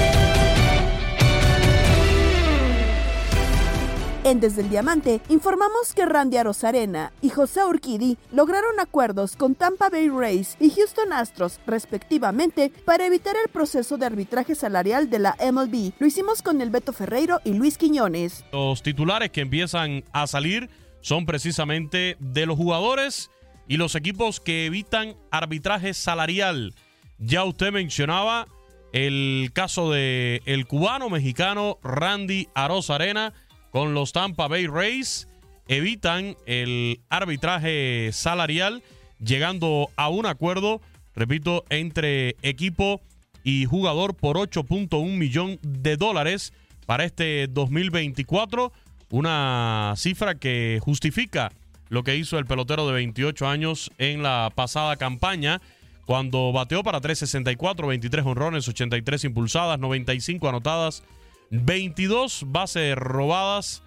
[4.23, 9.89] En Desde el Diamante informamos que Randy Arozarena y José Urquidi lograron acuerdos con Tampa
[9.89, 15.35] Bay Rays y Houston Astros, respectivamente, para evitar el proceso de arbitraje salarial de la
[15.51, 15.93] MLB.
[15.97, 18.45] Lo hicimos con el Beto Ferreiro y Luis Quiñones.
[18.51, 20.69] Los titulares que empiezan a salir
[21.01, 23.31] son precisamente de los jugadores
[23.67, 26.75] y los equipos que evitan arbitraje salarial.
[27.17, 28.47] Ya usted mencionaba
[28.93, 33.33] el caso de el cubano mexicano Randy Arozarena
[33.71, 35.27] con los Tampa Bay Rays
[35.67, 38.83] evitan el arbitraje salarial
[39.19, 40.81] llegando a un acuerdo,
[41.15, 43.01] repito, entre equipo
[43.43, 46.53] y jugador por 8.1 millón de dólares
[46.85, 48.71] para este 2024,
[49.09, 51.51] una cifra que justifica
[51.89, 55.61] lo que hizo el pelotero de 28 años en la pasada campaña
[56.05, 61.03] cuando bateó para 364, 23 honrones, 83 impulsadas, 95 anotadas,
[61.51, 63.83] 22 bases robadas.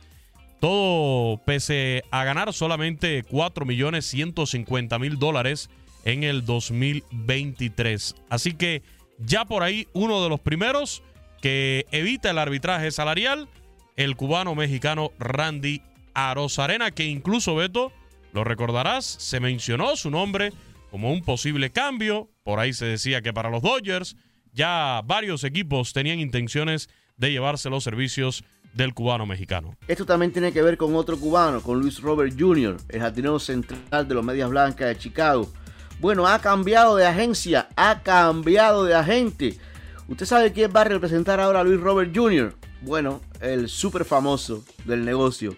[0.60, 5.68] Todo pese a ganar solamente 4 millones 150 mil dólares
[6.04, 8.14] en el 2023.
[8.30, 8.82] Así que
[9.18, 11.02] ya por ahí uno de los primeros
[11.42, 13.48] que evita el arbitraje salarial,
[13.96, 15.82] el cubano mexicano Randy
[16.14, 17.92] Arozarena, que incluso Beto,
[18.32, 20.52] lo recordarás, se mencionó su nombre
[20.90, 22.30] como un posible cambio.
[22.42, 24.16] Por ahí se decía que para los Dodgers
[24.52, 29.76] ya varios equipos tenían intenciones de llevarse los servicios del cubano mexicano.
[29.86, 34.08] Esto también tiene que ver con otro cubano, con Luis Robert Jr., el jardinero central
[34.08, 35.50] de los Medias Blancas de Chicago.
[36.00, 39.56] Bueno, ha cambiado de agencia, ha cambiado de agente.
[40.08, 42.54] ¿Usted sabe quién va a representar ahora a Luis Robert Jr.?
[42.82, 45.56] Bueno, el súper famoso del negocio,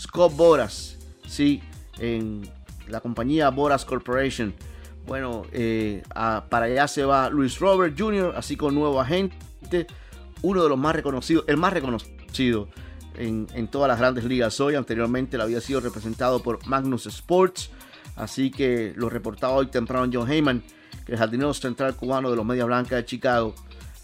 [0.00, 1.62] Scott Boras, sí,
[1.98, 2.48] en
[2.88, 4.54] la compañía Boras Corporation.
[5.06, 6.02] Bueno, eh,
[6.48, 9.86] para allá se va Luis Robert Jr., así con nuevo agente
[10.46, 12.68] uno de los más reconocidos, el más reconocido
[13.16, 14.76] en, todas las grandes ligas hoy.
[14.76, 17.70] Anteriormente lo había sido representado por Magnus Sports.
[18.14, 20.62] Así que lo reportaba hoy temprano John Heyman,
[21.04, 23.54] que el jardinero central cubano de los Medias Blancas de Chicago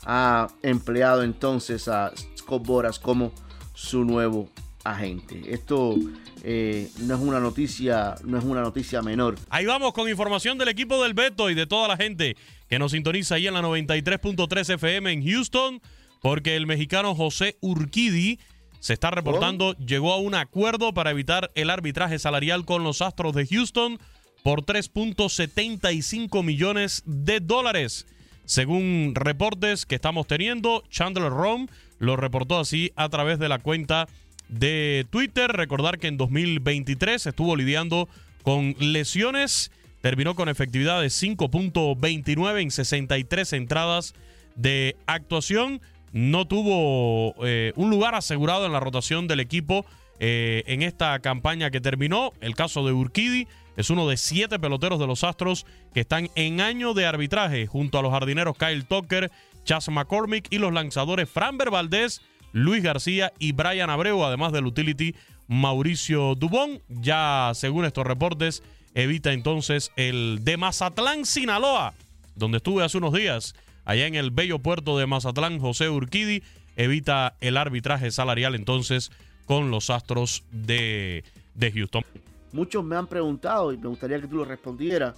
[0.04, 3.32] ha empleado entonces a Scott Boras como
[3.72, 4.50] su nuevo
[4.82, 5.40] agente.
[5.46, 5.94] Esto
[6.42, 9.36] eh, no es una noticia, no es una noticia menor.
[9.48, 12.36] Ahí vamos con información del equipo del Beto y de toda la gente
[12.68, 15.80] que nos sintoniza ahí en la 93.3 FM en Houston
[16.22, 18.38] porque el mexicano José Urquidi
[18.80, 23.34] se está reportando, llegó a un acuerdo para evitar el arbitraje salarial con los Astros
[23.34, 23.98] de Houston
[24.42, 28.06] por 3.75 millones de dólares.
[28.44, 34.08] Según reportes que estamos teniendo, Chandler Rom lo reportó así a través de la cuenta
[34.48, 35.52] de Twitter.
[35.52, 38.08] Recordar que en 2023 estuvo lidiando
[38.42, 44.14] con lesiones, terminó con efectividad de 5.29 en 63 entradas
[44.56, 45.80] de actuación
[46.12, 49.84] no tuvo eh, un lugar asegurado en la rotación del equipo
[50.20, 52.32] eh, en esta campaña que terminó.
[52.40, 56.60] El caso de Urquidi es uno de siete peloteros de los Astros que están en
[56.60, 59.30] año de arbitraje junto a los jardineros Kyle Tucker,
[59.64, 62.20] Chas McCormick y los lanzadores Framber Valdez,
[62.52, 65.14] Luis García y Brian Abreu, además del utility
[65.48, 66.82] Mauricio Dubón.
[66.88, 68.62] Ya según estos reportes,
[68.94, 71.94] evita entonces el de Mazatlán, Sinaloa,
[72.34, 76.42] donde estuve hace unos días allá en el bello puerto de Mazatlán, José Urquidi
[76.76, 79.10] evita el arbitraje salarial entonces
[79.46, 82.04] con los Astros de, de Houston.
[82.52, 85.14] Muchos me han preguntado y me gustaría que tú lo respondieras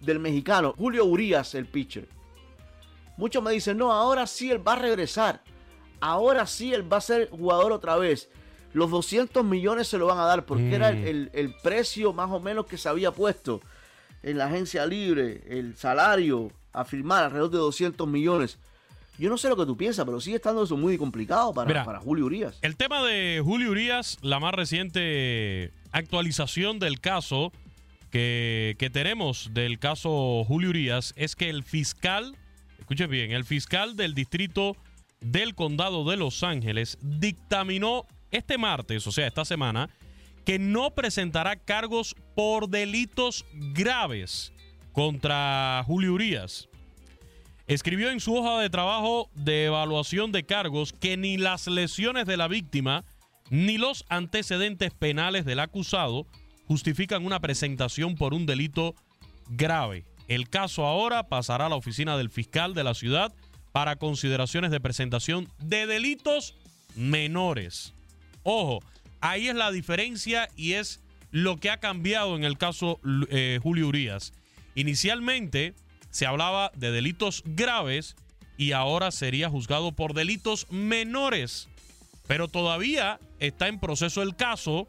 [0.00, 2.08] del mexicano Julio Urias, el pitcher.
[3.16, 5.42] Muchos me dicen, no, ahora sí él va a regresar.
[6.00, 8.28] Ahora sí él va a ser jugador otra vez.
[8.72, 11.06] Los 200 millones se lo van a dar porque era mm.
[11.06, 13.60] el, el, precio más o menos que se había puesto
[14.22, 18.58] en la agencia libre, el salario, a firmar alrededor de 200 millones.
[19.18, 22.00] Yo no sé lo que tú piensas, pero sigue estando eso muy complicado para, para
[22.00, 22.58] Julio Urias.
[22.62, 27.52] El tema de Julio Urias, la más reciente actualización del caso
[28.10, 32.36] que, que tenemos del caso Julio Urias es que el fiscal,
[32.78, 34.76] escuche bien, el fiscal del distrito
[35.20, 39.90] del condado de Los Ángeles dictaminó este martes, o sea, esta semana,
[40.44, 44.51] que no presentará cargos por delitos graves
[44.92, 46.68] contra Julio Urias.
[47.66, 52.36] escribió en su hoja de trabajo de evaluación de cargos que ni las lesiones de
[52.36, 53.04] la víctima
[53.50, 56.26] ni los antecedentes penales del acusado
[56.66, 58.94] justifican una presentación por un delito
[59.50, 60.04] grave.
[60.28, 63.32] El caso ahora pasará a la oficina del fiscal de la ciudad
[63.72, 66.54] para consideraciones de presentación de delitos
[66.94, 67.94] menores.
[68.42, 68.80] Ojo,
[69.20, 71.00] ahí es la diferencia y es
[71.30, 73.00] lo que ha cambiado en el caso
[73.30, 74.32] eh, Julio Urias.
[74.74, 75.74] Inicialmente
[76.10, 78.16] se hablaba de delitos graves
[78.56, 81.68] y ahora sería juzgado por delitos menores.
[82.26, 84.86] Pero todavía está en proceso el caso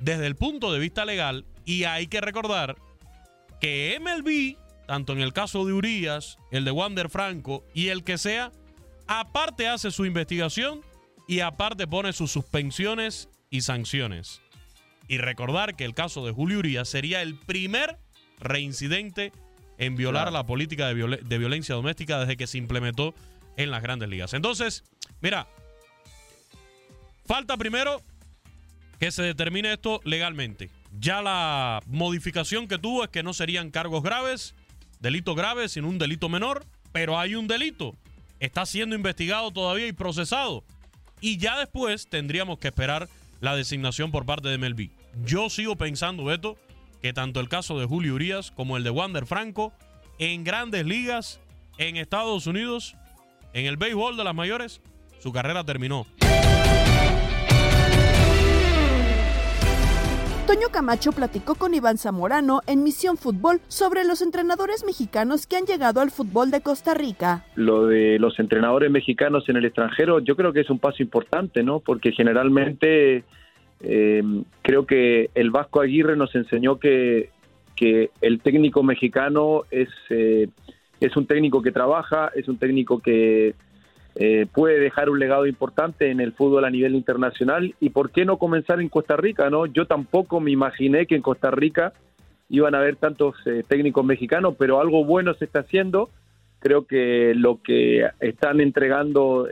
[0.00, 2.76] desde el punto de vista legal y hay que recordar
[3.60, 8.18] que MLB, tanto en el caso de Urias, el de Wander Franco y el que
[8.18, 8.52] sea,
[9.06, 10.82] aparte hace su investigación
[11.28, 14.42] y aparte pone sus suspensiones y sanciones.
[15.08, 17.98] Y recordar que el caso de Julio Urias sería el primer
[18.40, 19.32] reincidente
[19.78, 23.14] en violar la política de, de violencia doméstica desde que se implementó
[23.56, 24.34] en las grandes ligas.
[24.34, 24.84] Entonces,
[25.20, 25.48] mira,
[27.26, 28.00] falta primero
[28.98, 30.70] que se determine esto legalmente.
[30.98, 34.54] Ya la modificación que tuvo es que no serían cargos graves,
[35.00, 37.96] delitos graves, sino un delito menor, pero hay un delito.
[38.40, 40.64] Está siendo investigado todavía y procesado.
[41.20, 43.08] Y ya después tendríamos que esperar
[43.40, 44.92] la designación por parte de Melví.
[45.24, 46.56] Yo sigo pensando, Beto,
[47.04, 49.74] que tanto el caso de Julio Urias como el de Wander Franco,
[50.18, 51.38] en grandes ligas,
[51.76, 52.96] en Estados Unidos,
[53.52, 54.80] en el béisbol de las mayores,
[55.18, 56.06] su carrera terminó.
[60.46, 65.66] Toño Camacho platicó con Iván Zamorano en Misión Fútbol sobre los entrenadores mexicanos que han
[65.66, 67.44] llegado al fútbol de Costa Rica.
[67.54, 71.62] Lo de los entrenadores mexicanos en el extranjero, yo creo que es un paso importante,
[71.62, 71.80] ¿no?
[71.80, 73.24] Porque generalmente
[73.86, 74.22] eh,
[74.62, 77.30] creo que el Vasco Aguirre nos enseñó que,
[77.76, 80.48] que el técnico mexicano es, eh,
[81.00, 83.54] es un técnico que trabaja, es un técnico que
[84.16, 88.24] eh, puede dejar un legado importante en el fútbol a nivel internacional y por qué
[88.24, 89.66] no comenzar en Costa Rica, ¿no?
[89.66, 91.92] Yo tampoco me imaginé que en Costa Rica
[92.48, 96.10] iban a haber tantos eh, técnicos mexicanos, pero algo bueno se está haciendo.
[96.60, 99.48] Creo que lo que están entregando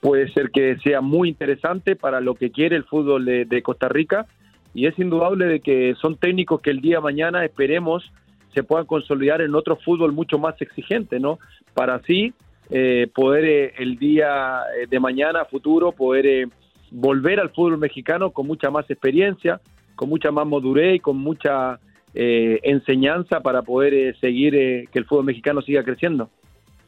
[0.00, 4.26] puede ser que sea muy interesante para lo que quiere el fútbol de, Costa Rica
[4.74, 8.10] y es indudable de que son técnicos que el día de mañana esperemos
[8.54, 11.38] se puedan consolidar en otro fútbol mucho más exigente, ¿no?
[11.72, 12.34] Para así
[12.70, 16.48] eh, poder eh, el día eh, de mañana, futuro, poder
[16.90, 19.60] volver al fútbol mexicano con mucha más experiencia,
[19.94, 21.78] con mucha más madurez y con mucha
[22.14, 26.28] enseñanza para poder seguir que el fútbol mexicano siga creciendo.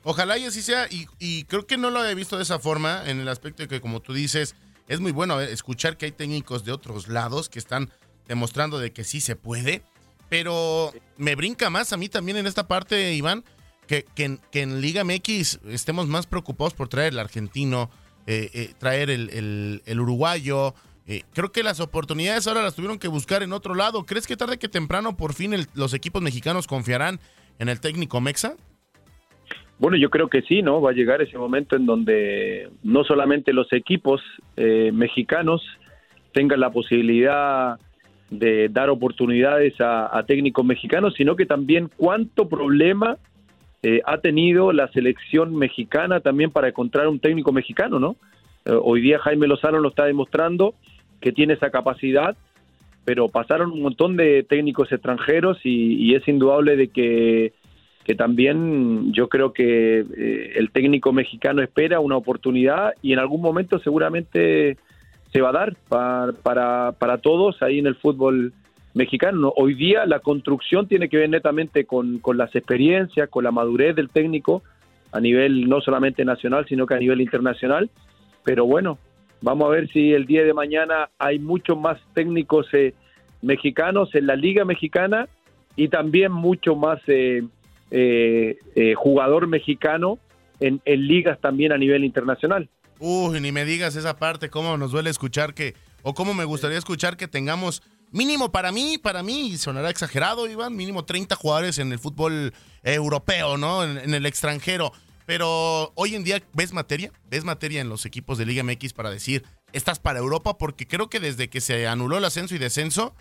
[0.04, 3.20] Ojalá y así sea, y, creo que no lo he visto de esa forma, en
[3.20, 4.54] el aspecto de que, como tú dices,
[4.86, 7.90] es muy bueno escuchar que hay técnicos de otros lados que están
[8.28, 9.82] demostrando de que sí se puede,
[10.28, 13.44] pero me brinca más a mí también en esta parte, Iván,
[13.86, 14.06] que,
[14.52, 17.90] en, Liga MX estemos más preocupados por traer el argentino,
[18.26, 20.74] eh, eh, traer el, uruguayo.
[21.06, 24.04] Eh, creo que las oportunidades ahora las tuvieron que buscar en otro lado.
[24.04, 27.20] ¿Crees que tarde que temprano por fin los equipos mexicanos confiarán
[27.58, 28.56] en el técnico Mexa?
[29.84, 30.80] Bueno, yo creo que sí, ¿no?
[30.80, 34.22] Va a llegar ese momento en donde no solamente los equipos
[34.56, 35.62] mexicanos
[36.32, 37.78] tengan la posibilidad
[38.30, 43.18] de dar oportunidades a, a técnicos mexicanos, sino que también cuánto problema
[43.86, 48.16] eh, ha tenido la selección mexicana también para encontrar un técnico mexicano, ¿no?
[48.64, 50.74] Eh, hoy día Jaime Lozano lo está demostrando
[51.20, 52.34] que tiene esa capacidad,
[53.04, 57.52] pero pasaron un montón de técnicos extranjeros y, es indudable de que,
[58.04, 63.40] que, también yo creo que eh, el técnico mexicano espera una oportunidad y en algún
[63.40, 64.76] momento seguramente
[65.32, 68.52] se va a dar para, para, para todos ahí en el fútbol
[68.94, 69.52] mexicano.
[69.56, 74.08] Hoy día la construcción tiene que ver netamente con, las experiencias, con la madurez del
[74.08, 74.62] técnico
[75.12, 77.90] a nivel no solamente nacional, sino que a nivel internacional.
[78.44, 78.98] Pero bueno,
[79.42, 82.94] vamos a ver si el día de mañana hay muchos más técnicos eh,
[83.42, 85.28] mexicanos en la liga mexicana
[85.76, 87.42] y también mucho más eh,
[87.90, 88.56] eh,
[88.96, 90.18] jugador mexicano
[90.60, 92.68] en, en ligas también a nivel internacional.
[92.98, 96.78] Uy, ni me digas esa parte, cómo nos duele escuchar que, o cómo me gustaría
[96.78, 97.82] escuchar que tengamos
[98.14, 102.54] mínimo para mí, para mí, sonará exagerado, Iván, mínimo 30 jugadores en el fútbol
[102.84, 103.84] europeo, ¿no?
[103.84, 104.92] En, el extranjero.
[105.26, 107.10] Pero hoy en día, ¿ves materia?
[107.28, 110.58] ¿Ves materia en los equipos de Liga MX para decir, estás para Europa?
[110.58, 113.14] Porque creo que desde que se anuló el ascenso y descenso,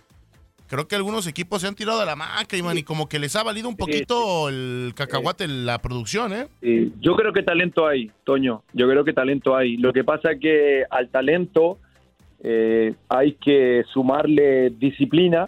[0.73, 3.35] creo que algunos equipos se han tirado de la maca, Iván, y como que les
[3.35, 6.47] ha valido un poquito el cacahuate la producción, ¿eh?
[6.99, 8.63] Yo creo que talento hay, Toño.
[8.73, 9.77] Yo creo que talento hay.
[9.77, 11.77] Lo que pasa es que al talento
[12.43, 15.47] eh, hay que sumarle disciplina,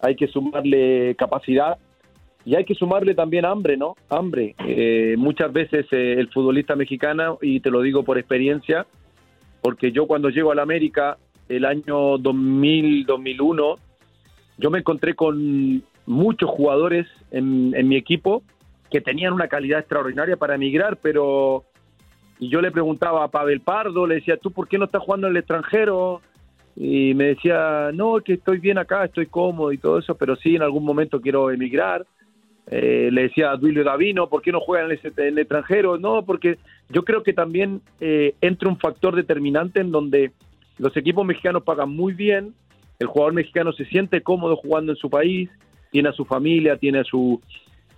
[0.00, 1.76] hay que sumarle capacidad
[2.46, 3.94] y hay que sumarle también hambre, ¿no?
[4.08, 4.54] Hambre.
[4.66, 8.86] Eh, muchas veces eh, el futbolista mexicano, y te lo digo por experiencia,
[9.60, 11.18] porque yo cuando llego a la América,
[11.50, 13.89] el año 2000, 2001,
[14.60, 18.42] yo me encontré con muchos jugadores en, mi equipo
[18.90, 21.64] que tenían una calidad extraordinaria para emigrar, pero
[22.38, 25.26] y yo le preguntaba a Pavel Pardo, le decía, ¿tú por qué no estás jugando
[25.26, 26.20] en el extranjero?
[26.76, 30.56] Y me decía, no, que estoy bien acá, estoy cómodo y todo eso, pero sí,
[30.56, 32.06] en algún momento quiero emigrar.
[32.66, 35.98] Eh, le decía a Duilio Davino, ¿por qué no juega en el, en el extranjero?
[35.98, 36.58] No, porque
[36.88, 40.32] yo creo que también eh, entra un factor determinante en donde
[40.78, 42.54] los equipos mexicanos pagan muy bien,
[43.00, 45.50] el jugador mexicano se siente cómodo jugando en su país,
[45.90, 47.40] tiene a su familia, tiene a su...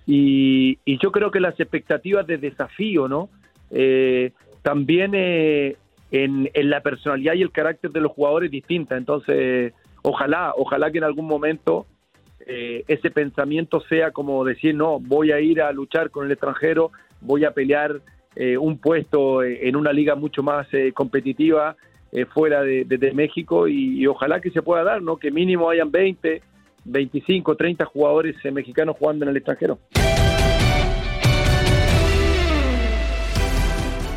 [0.07, 3.29] Y, yo creo que las expectativas de desafío, ¿no?
[3.71, 4.33] Eh,
[4.63, 5.77] también eh,
[6.11, 8.97] en, en la personalidad y el carácter de los jugadores distinta.
[8.97, 11.87] Entonces, ojalá, ojalá que en algún momento
[12.47, 16.91] eh, ese pensamiento sea como decir, no, voy a ir a luchar con el extranjero,
[17.21, 18.01] voy a pelear
[18.35, 21.77] eh, un puesto en una liga mucho más eh, competitiva
[22.13, 25.17] eh, fuera de, de- de México y, y ojalá que se pueda dar, ¿no?
[25.17, 26.43] Que mínimo hayan 20,
[26.85, 29.79] 25, 30 jugadores eh, mexicanos jugando en el extranjero.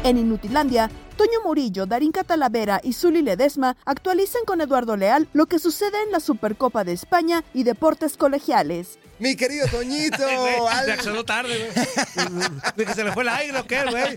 [0.03, 5.59] En Inutilandia, Toño Murillo, Darín Catalavera y Zuli Ledesma actualizan con Eduardo Leal lo que
[5.59, 8.99] sucede en la Supercopa de España y deportes colegiales.
[9.17, 10.17] Mi querido Toñito.
[10.69, 12.47] Al- Reaccionó tarde, güey.
[12.75, 14.13] Dije, se le fue el aire, ¿o qué, güey?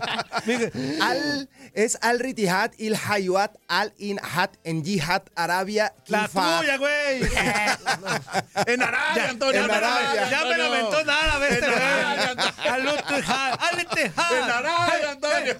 [1.01, 6.59] Al, es Al Ritihad Il Hayuat Al Inhat en Jihad Arabia La Kifa.
[6.59, 7.21] tuya, güey.
[8.65, 9.53] En Arabia, Antonio.
[9.61, 12.69] Ya, en Arabia, ya me la aventó nada, En vete, Arabia, güey.
[12.69, 14.37] Al Ittihad, al Ittihad.
[14.37, 15.55] En Arabia, Antonio.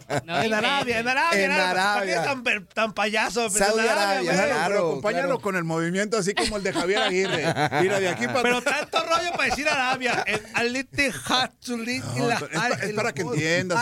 [0.44, 1.44] En Arabia, en Arabia.
[1.44, 2.22] En ¿Para Arabia.
[2.44, 3.42] qué tan, payaso?
[3.48, 5.38] Pues, Saudi en Arabia, claro, Pero acompáñalo claro.
[5.40, 7.44] con el movimiento así como el de Javier Aguirre.
[7.82, 10.22] Mira, de aquí para Pero tanto rollo para decir Arabia.
[10.26, 12.40] El Al Ittihad, Zulit y la-
[12.72, 13.80] es es para que entiendas.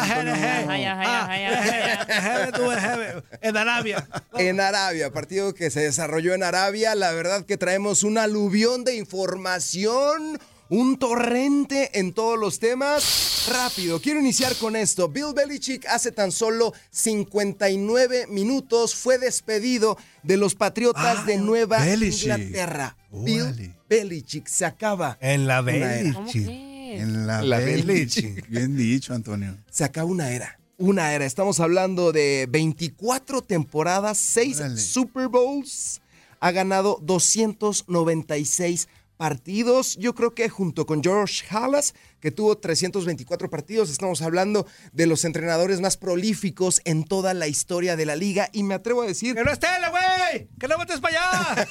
[3.41, 4.07] En Arabia.
[4.35, 6.95] En Arabia, partido que se desarrolló en Arabia.
[6.95, 10.39] La verdad que traemos un aluvión de información,
[10.73, 13.47] un torrente en todos los temas.
[13.53, 15.07] Rápido, quiero iniciar con esto.
[15.07, 22.23] Bill Belichick hace tan solo 59 minutos fue despedido de los Patriotas de Nueva Belichick.
[22.23, 22.97] Inglaterra.
[23.11, 25.19] Bill Belichick se acaba.
[25.21, 25.61] En la.
[25.61, 26.49] Belichick.
[26.49, 28.49] En la, La Belichick.
[28.49, 29.59] Bien dicho, Antonio.
[29.71, 30.59] Se acaba una era.
[30.79, 31.27] Una era.
[31.27, 34.81] Estamos hablando de 24 temporadas, 6 Órale.
[34.81, 36.01] Super Bowls.
[36.41, 38.89] Ha ganado 296
[39.27, 39.95] partidos.
[39.99, 45.25] Yo creo que junto con George Halas, que tuvo 324 partidos, estamos hablando de los
[45.25, 48.49] entrenadores más prolíficos en toda la historia de la liga.
[48.53, 50.49] Y me atrevo a decir, ¡Que no es tele, güey!
[50.59, 51.23] ¡Que no metes para
[51.55, 51.69] allá!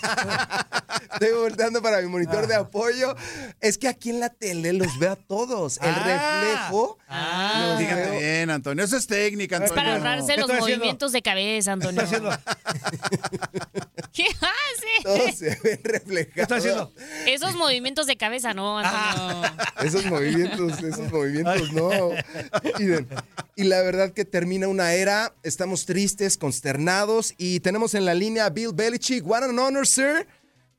[1.14, 3.18] estoy volteando para mi monitor de apoyo,
[3.60, 5.78] es que aquí en la tele los veo a todos.
[5.82, 6.44] El Ah.
[6.46, 7.00] reflejo.
[7.10, 7.76] Ah.
[7.78, 8.86] Fíjate bien, Antonio.
[8.86, 9.84] Eso es técnica, Es Antonio.
[9.84, 10.66] para ahorrarse ¿Qué los haciendo?
[10.68, 12.02] movimientos de cabeza, Antonio.
[14.14, 15.04] ¿Qué hace?
[15.04, 16.34] Todos se ven reflejados.
[16.34, 16.94] ¿Qué estoy haciendo?
[17.28, 19.50] Esos movimientos de cabeza, no, Antonio.
[19.84, 21.90] Esos movimientos, esos movimientos, no.
[22.78, 23.08] Miren,
[23.56, 28.46] Y la verdad que termina una era, estamos tristes, consternados y tenemos en la línea
[28.46, 29.26] a Bill Belichick.
[29.26, 30.28] What an honor, sir.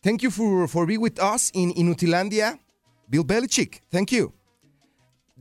[0.02, 2.58] Thank you for, for being with us in Inutilandia.
[3.08, 4.32] Bill Belichick, thank you.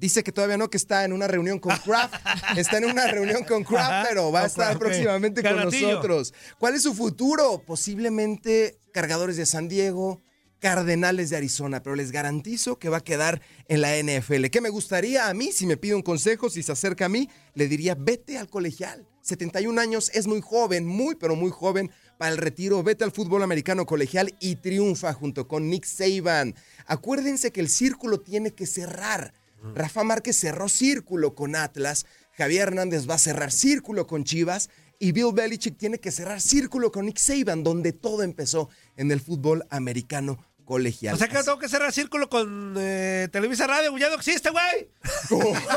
[0.02, 2.16] Dice que todavía no, que está en una reunión con Kraft.
[2.58, 6.34] Está en una reunión con Kraft, pero va a estar próximamente con nosotros.
[6.58, 7.62] ¿Cuál es su futuro?
[7.68, 10.20] Posiblemente cargadores de San Diego,
[10.58, 14.48] Cardenales de Arizona, pero les garantizo que va a quedar en la NFL.
[14.48, 15.52] ¿Qué me gustaría a mí?
[15.52, 19.08] Si me pide un consejo, si se acerca a mí, le diría, vete al colegial.
[19.22, 22.82] 71 años es muy joven, muy, pero muy joven para el retiro.
[22.82, 26.56] Vete al fútbol americano colegial y triunfa junto con Nick Saban.
[26.88, 29.36] Acuérdense que el círculo tiene que cerrar.
[29.76, 35.12] Rafa Márquez cerró círculo con Atlas, Javier Hernández va a cerrar círculo con Chivas y
[35.12, 39.66] Bill Belichick tiene que cerrar círculo con Nick Saban, donde todo empezó en el fútbol
[39.70, 41.16] americano colegial.
[41.16, 44.90] O sea que tengo que cerrar círculo con eh, Televisa Radio, ya no existe, güey.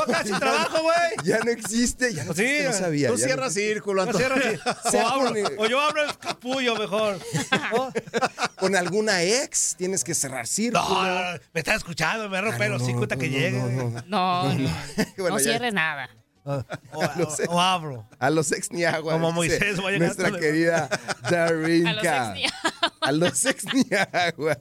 [0.07, 0.95] Casi trabajo, güey.
[1.23, 3.07] ya no existe, ya no Sí, existe, no sabía.
[3.09, 4.23] Tú ya no cierras círculo, No así.
[4.91, 7.19] Se O, abro- o yo abro el capullo mejor.
[7.73, 7.91] ¿No?
[8.57, 10.81] Con alguna ex tienes que cerrar círculo.
[10.87, 13.51] No, no, no, me estás escuchando, me rompe los cinco que llegue.
[13.59, 14.69] no, No, no, no,
[15.17, 16.09] Bueno, ya- cierres nada.
[16.47, 16.63] O,
[17.17, 18.07] ex- o abro.
[18.19, 19.13] A los ex ni agua.
[19.13, 22.33] Como Moisés, vaya Nuestra querida A los Darinka.
[23.05, 24.59] Ex- A los ex Niagua.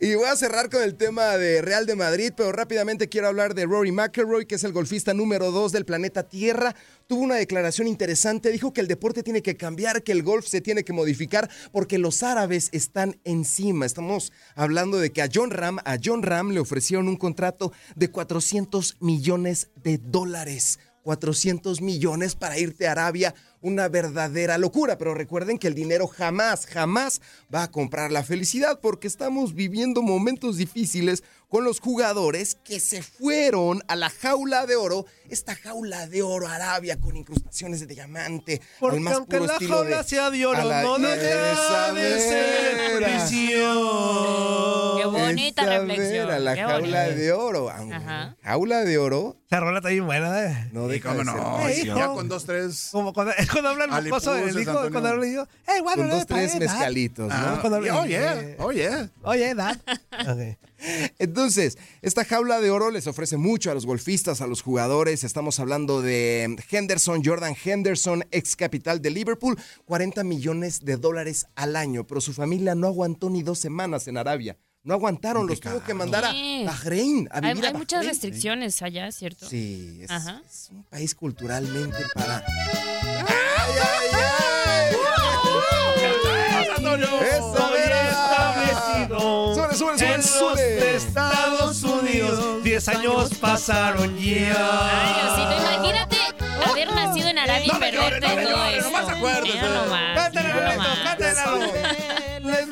[0.00, 3.54] Y voy a cerrar con el tema de Real de Madrid, pero rápidamente quiero hablar
[3.54, 6.74] de Rory McIlroy, que es el golfista número dos del planeta Tierra.
[7.06, 10.60] Tuvo una declaración interesante, dijo que el deporte tiene que cambiar, que el golf se
[10.60, 13.86] tiene que modificar, porque los árabes están encima.
[13.86, 18.10] Estamos hablando de que a John Ram, a John Ram le ofrecieron un contrato de
[18.10, 20.78] 400 millones de dólares.
[21.02, 24.98] 400 millones para irte a Arabia, una verdadera locura.
[24.98, 27.20] Pero recuerden que el dinero jamás, jamás
[27.54, 33.02] va a comprar la felicidad porque estamos viviendo momentos difíciles con los jugadores que se
[33.04, 38.60] fueron a la jaula de oro, esta jaula de oro Arabia con incrustaciones de diamante.
[38.80, 40.98] Porque al más aunque puro la estilo jaula de- sea de oro, a la- no
[40.98, 43.76] deja de ser prisión.
[44.98, 46.26] Qué bonita reflexión.
[46.26, 47.08] vera, la qué jaula bonita.
[47.10, 47.70] de oro.
[47.70, 48.36] aunque- Ajá.
[48.42, 49.36] Jaula de oro.
[49.46, 50.68] Esa rola está bien buena, ¿eh?
[50.72, 52.88] No deja cómo de no, ser ya con dos, tres.
[52.90, 55.42] Como es cuando habla el mocoso Alipuses, del hijo, cuando habla el hijo.
[55.66, 56.74] ¡Eh, bueno, Con dos, tres bien, Dad".
[56.74, 57.34] mezcalitos, ¿no?
[57.34, 57.60] Ah,
[58.58, 59.10] oh, yeah.
[59.22, 59.78] Oye, Dad.
[61.18, 65.24] Entonces, esta jaula de oro les ofrece mucho a los golfistas, a los jugadores.
[65.24, 71.76] Estamos hablando de Henderson, Jordan Henderson, ex capital de Liverpool, 40 millones de dólares al
[71.76, 74.56] año, pero su familia no aguantó ni dos semanas en Arabia.
[74.86, 76.28] No aguantaron, los tuvo que mandar a.
[76.64, 78.08] Bahrein, a Hay, vivir a hay muchas Bahrein.
[78.10, 79.48] restricciones allá, ¿cierto?
[79.48, 80.40] Sí, es, Ajá.
[80.46, 82.44] es un país culturalmente para...
[86.46, 86.74] ¡Esa
[88.10, 91.04] establecido Súbele, súbele, súbele, en los.
[91.04, 92.64] Estados Unidos.
[92.64, 94.54] Diez años pasaron ya.
[94.92, 96.16] Ay, Diosito, imagínate
[96.70, 98.90] haber nacido en Arabia y perderte todo esto.
[99.42, 100.98] Mira nomás, Cántale, mira Lalo, nomás.
[101.04, 102.66] cántale,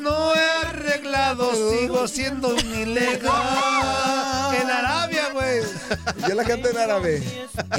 [1.53, 4.34] Sigo siendo un ilegal.
[6.27, 7.23] Yo la canto en árabe.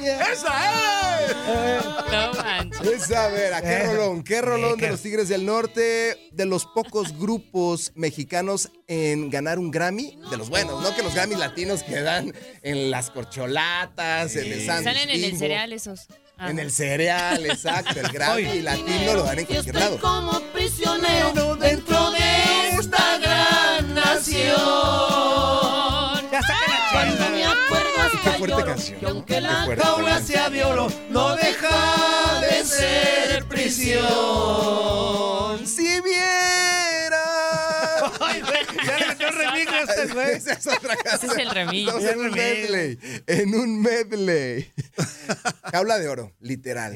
[0.00, 1.34] ¡Esa es!
[2.10, 2.80] No manches.
[2.88, 6.44] Esa, vera, qué Eh, rolón, qué rolón eh, de qué- los Tigres del Norte, de
[6.46, 11.38] los pocos grupos mexicanos en ganar un Grammy, de los buenos, no que los Grammys
[11.38, 12.32] latinos que dan
[12.62, 16.06] en las corcholatas, en el sándwich Salen en el cereal esos.
[16.38, 16.50] Ajá.
[16.50, 19.98] En el cereal, exacto, el Grammy latino lo dan en cualquier lado.
[19.98, 24.54] como prisionero dentro de esta gran nación.
[26.30, 29.00] Ya saca la Cuando me acuerdo hasta Qué fuerte lloro, canción.
[29.00, 29.84] que aunque la fuerte.
[29.84, 34.06] jaula sea de oro, no deja de ser prisión.
[35.66, 37.24] Si viera.
[38.20, 38.42] Ay,
[38.86, 39.06] ya le
[40.12, 40.30] güey.
[40.36, 41.32] Esa es otra canción.
[41.32, 41.88] Ese es el remix.
[41.88, 42.98] Estamos en un medley.
[43.26, 44.72] En un medley.
[45.72, 46.94] Jaula de oro, literal.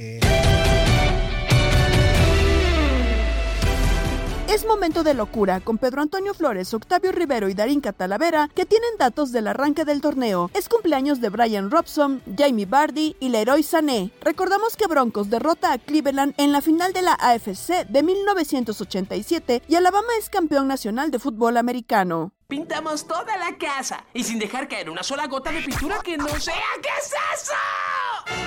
[4.53, 8.91] Es momento de locura con Pedro Antonio Flores, Octavio Rivero y Darín Catalavera que tienen
[8.99, 10.51] datos del arranque del torneo.
[10.53, 14.11] Es cumpleaños de Brian Robson, Jamie Bardi y Leroy Sané.
[14.21, 19.75] Recordamos que Broncos derrota a Cleveland en la final de la AFC de 1987 y
[19.75, 22.35] Alabama es campeón nacional de fútbol americano.
[22.53, 26.29] Pintamos toda la casa y sin dejar caer una sola gota de pintura que no
[26.39, 26.55] sea.
[26.83, 27.55] ¿Qué es eso?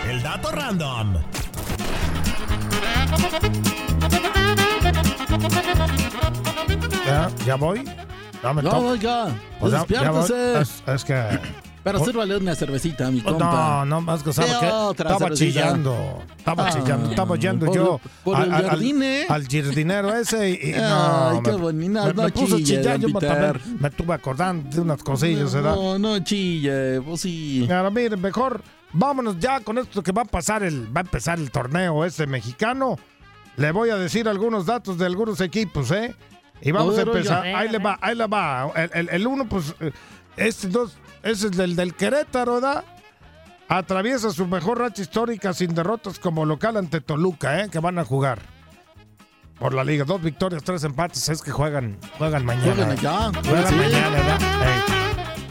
[0.08, 1.16] El dato random.
[7.06, 7.84] ¿Ya, ya voy?
[8.44, 8.86] Ya me No, toca.
[8.86, 9.28] oiga,
[9.60, 10.20] Pues ya- ya voy.
[10.22, 10.62] despiértese.
[10.62, 11.40] Es, es que...
[11.86, 13.86] Pero sírvale una cervecita, mi No, compa.
[13.86, 15.62] no, más que sabe ¿Qué que otra estaba cervecita?
[15.62, 16.24] chillando.
[16.36, 19.26] Estaba Ah, chillando, estaba yendo por- yo por el al, al- jardín, ¿eh?
[19.30, 22.04] al jardinero ese y, y Ay, no, qué me, bonito.
[22.08, 23.62] me, No me puso chillar, yo me, también Peter.
[23.80, 25.76] me estuve acordando de unas cosillas, ¿verdad?
[25.76, 27.68] No, no chille, pues sí.
[27.72, 31.38] Ahora miren, mejor vámonos ya con esto que va a pasar el, va a empezar
[31.38, 32.98] el torneo ese mexicano.
[33.58, 36.16] Le voy a decir algunos datos de algunos equipos, ¿eh?
[36.62, 37.46] Y vamos a, ver, empezar.
[37.46, 38.72] Ahí le va, ahí le va.
[38.76, 39.92] El, el- el uno, pues, eh,
[40.36, 42.86] este dos, ese es del, del Querétaro, ¿verdad?
[43.68, 47.70] Atraviesa su mejor racha histórica sin derrotas como local ante Toluca, ¿eh?
[47.70, 48.40] Que van a jugar.
[49.58, 52.76] Por la liga, dos victorias, tres empates, es que juegan, juegan mañana.
[52.76, 53.76] Juegan allá, Juegan sí.
[53.76, 54.38] mañana.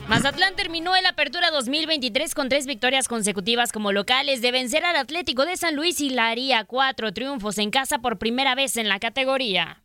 [0.06, 5.44] Mazatlán terminó el Apertura 2023 con tres victorias consecutivas como locales de vencer al Atlético
[5.44, 9.00] de San Luis y la haría cuatro triunfos en casa por primera vez en la
[9.00, 9.83] categoría.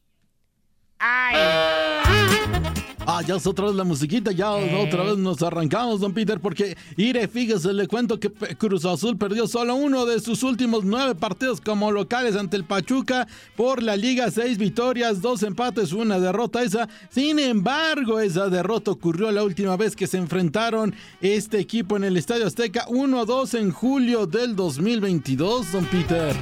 [3.12, 6.78] Ah, ya es otra vez la musiquita, ya otra vez nos arrancamos, don Peter, porque,
[6.96, 11.60] ire, fíjese, le cuento que Cruz Azul perdió solo uno de sus últimos nueve partidos
[11.60, 16.88] como locales ante el Pachuca por la Liga, seis victorias, dos empates, una derrota esa.
[17.10, 22.18] Sin embargo, esa derrota ocurrió la última vez que se enfrentaron este equipo en el
[22.18, 26.36] Estadio Azteca, 1-2 en julio del 2022, don Peter.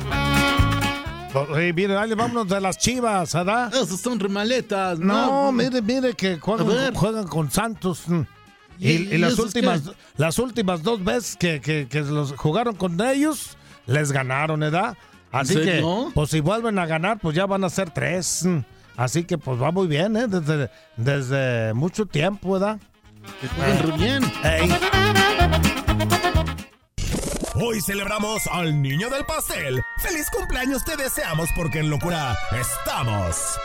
[1.56, 3.74] Ey, mire, dale, vámonos de las chivas, ¿verdad?
[3.74, 5.52] Esas son remaletas, No, ¿no?
[5.52, 8.08] mire, mire que juegan, con Santos.
[8.08, 8.22] mm.
[8.80, 9.92] Y, ¿Y- y y las últimas qué?
[10.18, 13.58] las últimas dos veces que, que- que los jugaron con ellos,
[13.88, 14.96] les ganaron, ¿verdad?
[15.32, 18.44] Así ¿En que, pues si vuelven a ganar, pues ya van a ser tres.
[18.46, 18.60] Mm.
[18.96, 20.28] Así que pues va muy bien, ¿eh?
[20.28, 22.80] Desde, desde mucho tiempo, ¿verdad?
[23.42, 24.24] Que jueguen re bien.
[27.60, 29.82] Hoy celebramos al niño del pastel.
[29.98, 33.58] ¡Feliz cumpleaños te deseamos porque en locura estamos!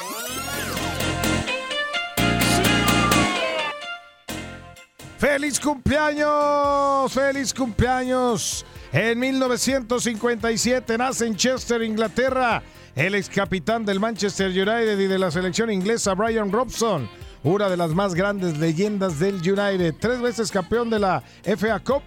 [5.18, 7.12] ¡Feliz cumpleaños!
[7.12, 8.64] ¡Feliz cumpleaños!
[8.95, 12.62] En 1957 nace en Chester, Inglaterra,
[12.97, 17.11] el ex capitán del Manchester United y de la selección inglesa Brian Robson,
[17.43, 22.03] una de las más grandes leyendas del United, tres veces campeón de la FA Cup,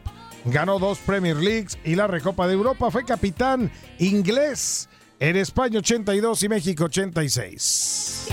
[0.45, 4.87] ganó dos Premier Leagues y la Recopa de Europa, fue capitán inglés
[5.19, 8.27] en España 82 y México 86.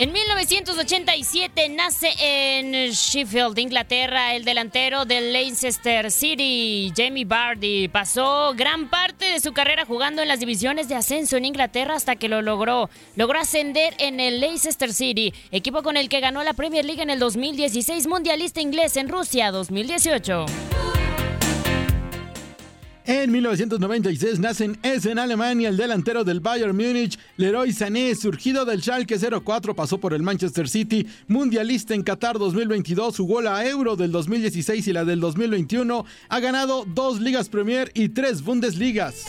[0.00, 7.88] En 1987 nace en Sheffield, Inglaterra, el delantero del Leicester City, Jamie Vardy.
[7.88, 12.16] Pasó gran parte de su carrera jugando en las divisiones de ascenso en Inglaterra hasta
[12.16, 12.88] que lo logró.
[13.14, 17.10] Logró ascender en el Leicester City, equipo con el que ganó la Premier League en
[17.10, 20.46] el 2016, mundialista inglés en Rusia 2018.
[23.10, 29.18] En 1996 nace en Alemania, el delantero del Bayern Múnich, Leroy Sané, surgido del Schalke
[29.18, 34.86] 04, pasó por el Manchester City, mundialista en Qatar 2022, jugó la Euro del 2016
[34.86, 39.24] y la del 2021, ha ganado dos Ligas Premier y tres Bundesligas.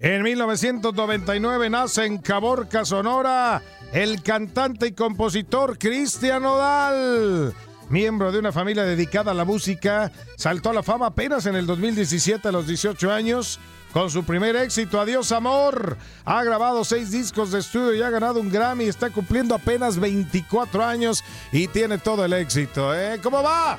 [0.00, 3.62] En 1999 nace en Caborca, Sonora,
[3.94, 7.54] el cantante y compositor Cristian Odal.
[7.90, 11.66] Miembro de una familia dedicada a la música, saltó a la fama apenas en el
[11.66, 13.58] 2017 a los 18 años.
[13.92, 18.38] Con su primer éxito, Adiós Amor, ha grabado seis discos de estudio y ha ganado
[18.38, 18.84] un Grammy.
[18.84, 22.94] Está cumpliendo apenas 24 años y tiene todo el éxito.
[22.94, 23.18] ¿eh?
[23.22, 23.78] ¿Cómo va?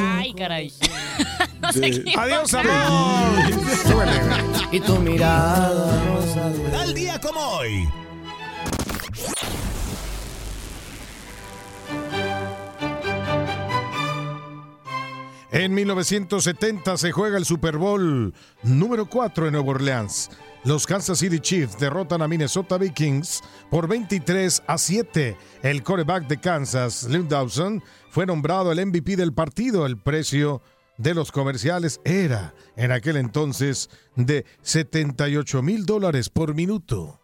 [0.00, 0.72] Ay, caray.
[1.60, 3.38] no sé quién Adiós, amor.
[4.72, 5.88] Y tu mirada.
[6.72, 7.88] Tal día como hoy.
[15.54, 18.34] En 1970 se juega el Super Bowl
[18.64, 20.28] número 4 en Nueva Orleans.
[20.64, 23.40] Los Kansas City Chiefs derrotan a Minnesota Vikings
[23.70, 25.36] por 23 a 7.
[25.62, 29.86] El quarterback de Kansas, Lynn Dawson, fue nombrado el MVP del partido.
[29.86, 30.60] El precio
[30.98, 37.20] de los comerciales era, en aquel entonces, de 78 mil dólares por minuto.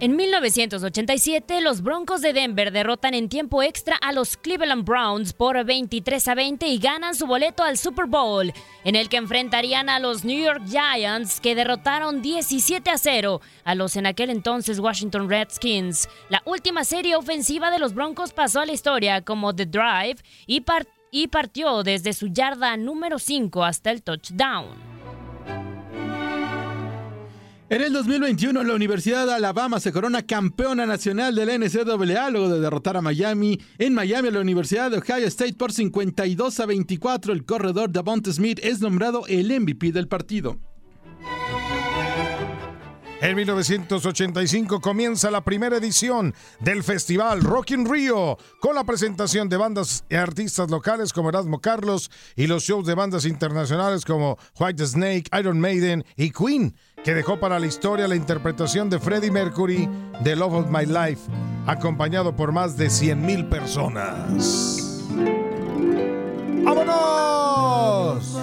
[0.00, 5.64] En 1987, los Broncos de Denver derrotan en tiempo extra a los Cleveland Browns por
[5.64, 10.00] 23 a 20 y ganan su boleto al Super Bowl, en el que enfrentarían a
[10.00, 15.30] los New York Giants, que derrotaron 17 a 0 a los en aquel entonces Washington
[15.30, 16.08] Redskins.
[16.28, 20.16] La última serie ofensiva de los Broncos pasó a la historia como The Drive
[20.48, 20.64] y,
[21.12, 24.93] y partió desde su yarda número 5 hasta el touchdown.
[27.74, 32.60] En el 2021, la Universidad de Alabama se corona campeona nacional del NCAA luego de
[32.60, 33.60] derrotar a Miami.
[33.78, 37.32] En Miami, la Universidad de Ohio State por 52 a 24.
[37.32, 40.56] El corredor Davonte Smith es nombrado el MVP del partido.
[43.20, 49.56] En 1985 comienza la primera edición del festival Rock in Rio con la presentación de
[49.56, 54.86] bandas y artistas locales como Erasmo Carlos y los shows de bandas internacionales como White
[54.86, 59.88] Snake, Iron Maiden y Queen, que dejó para la historia la interpretación de Freddie Mercury
[60.20, 61.30] de Love of My Life,
[61.66, 65.02] acompañado por más de 100 mil personas.
[66.64, 68.34] ¡Vámonos!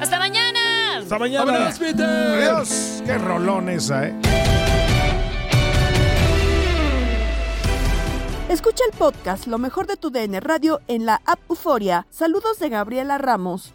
[0.00, 0.98] ¡Hasta mañana!
[1.00, 1.44] ¡Hasta mañana!
[1.52, 2.06] ¡Vámonos, Peter!
[2.06, 3.02] ¡Adiós!
[3.04, 4.14] ¡Qué rolón esa, eh!
[8.48, 12.06] Escucha el podcast Lo mejor de tu DN Radio en la app Euforia.
[12.08, 13.74] Saludos de Gabriela Ramos.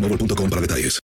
[0.01, 0.99] boostmobile.com para detalles.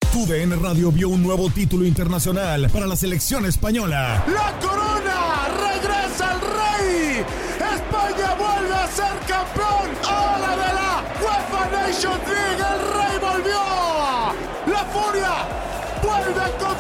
[0.62, 4.24] Radio vio un nuevo título internacional para la selección española.
[4.28, 5.48] ¡La corona!
[5.72, 7.26] ¡Regresa el rey!
[7.58, 9.90] ¡España vuelve a ser campeón!
[10.08, 12.43] ¡Ahora de la UEFA Nations League!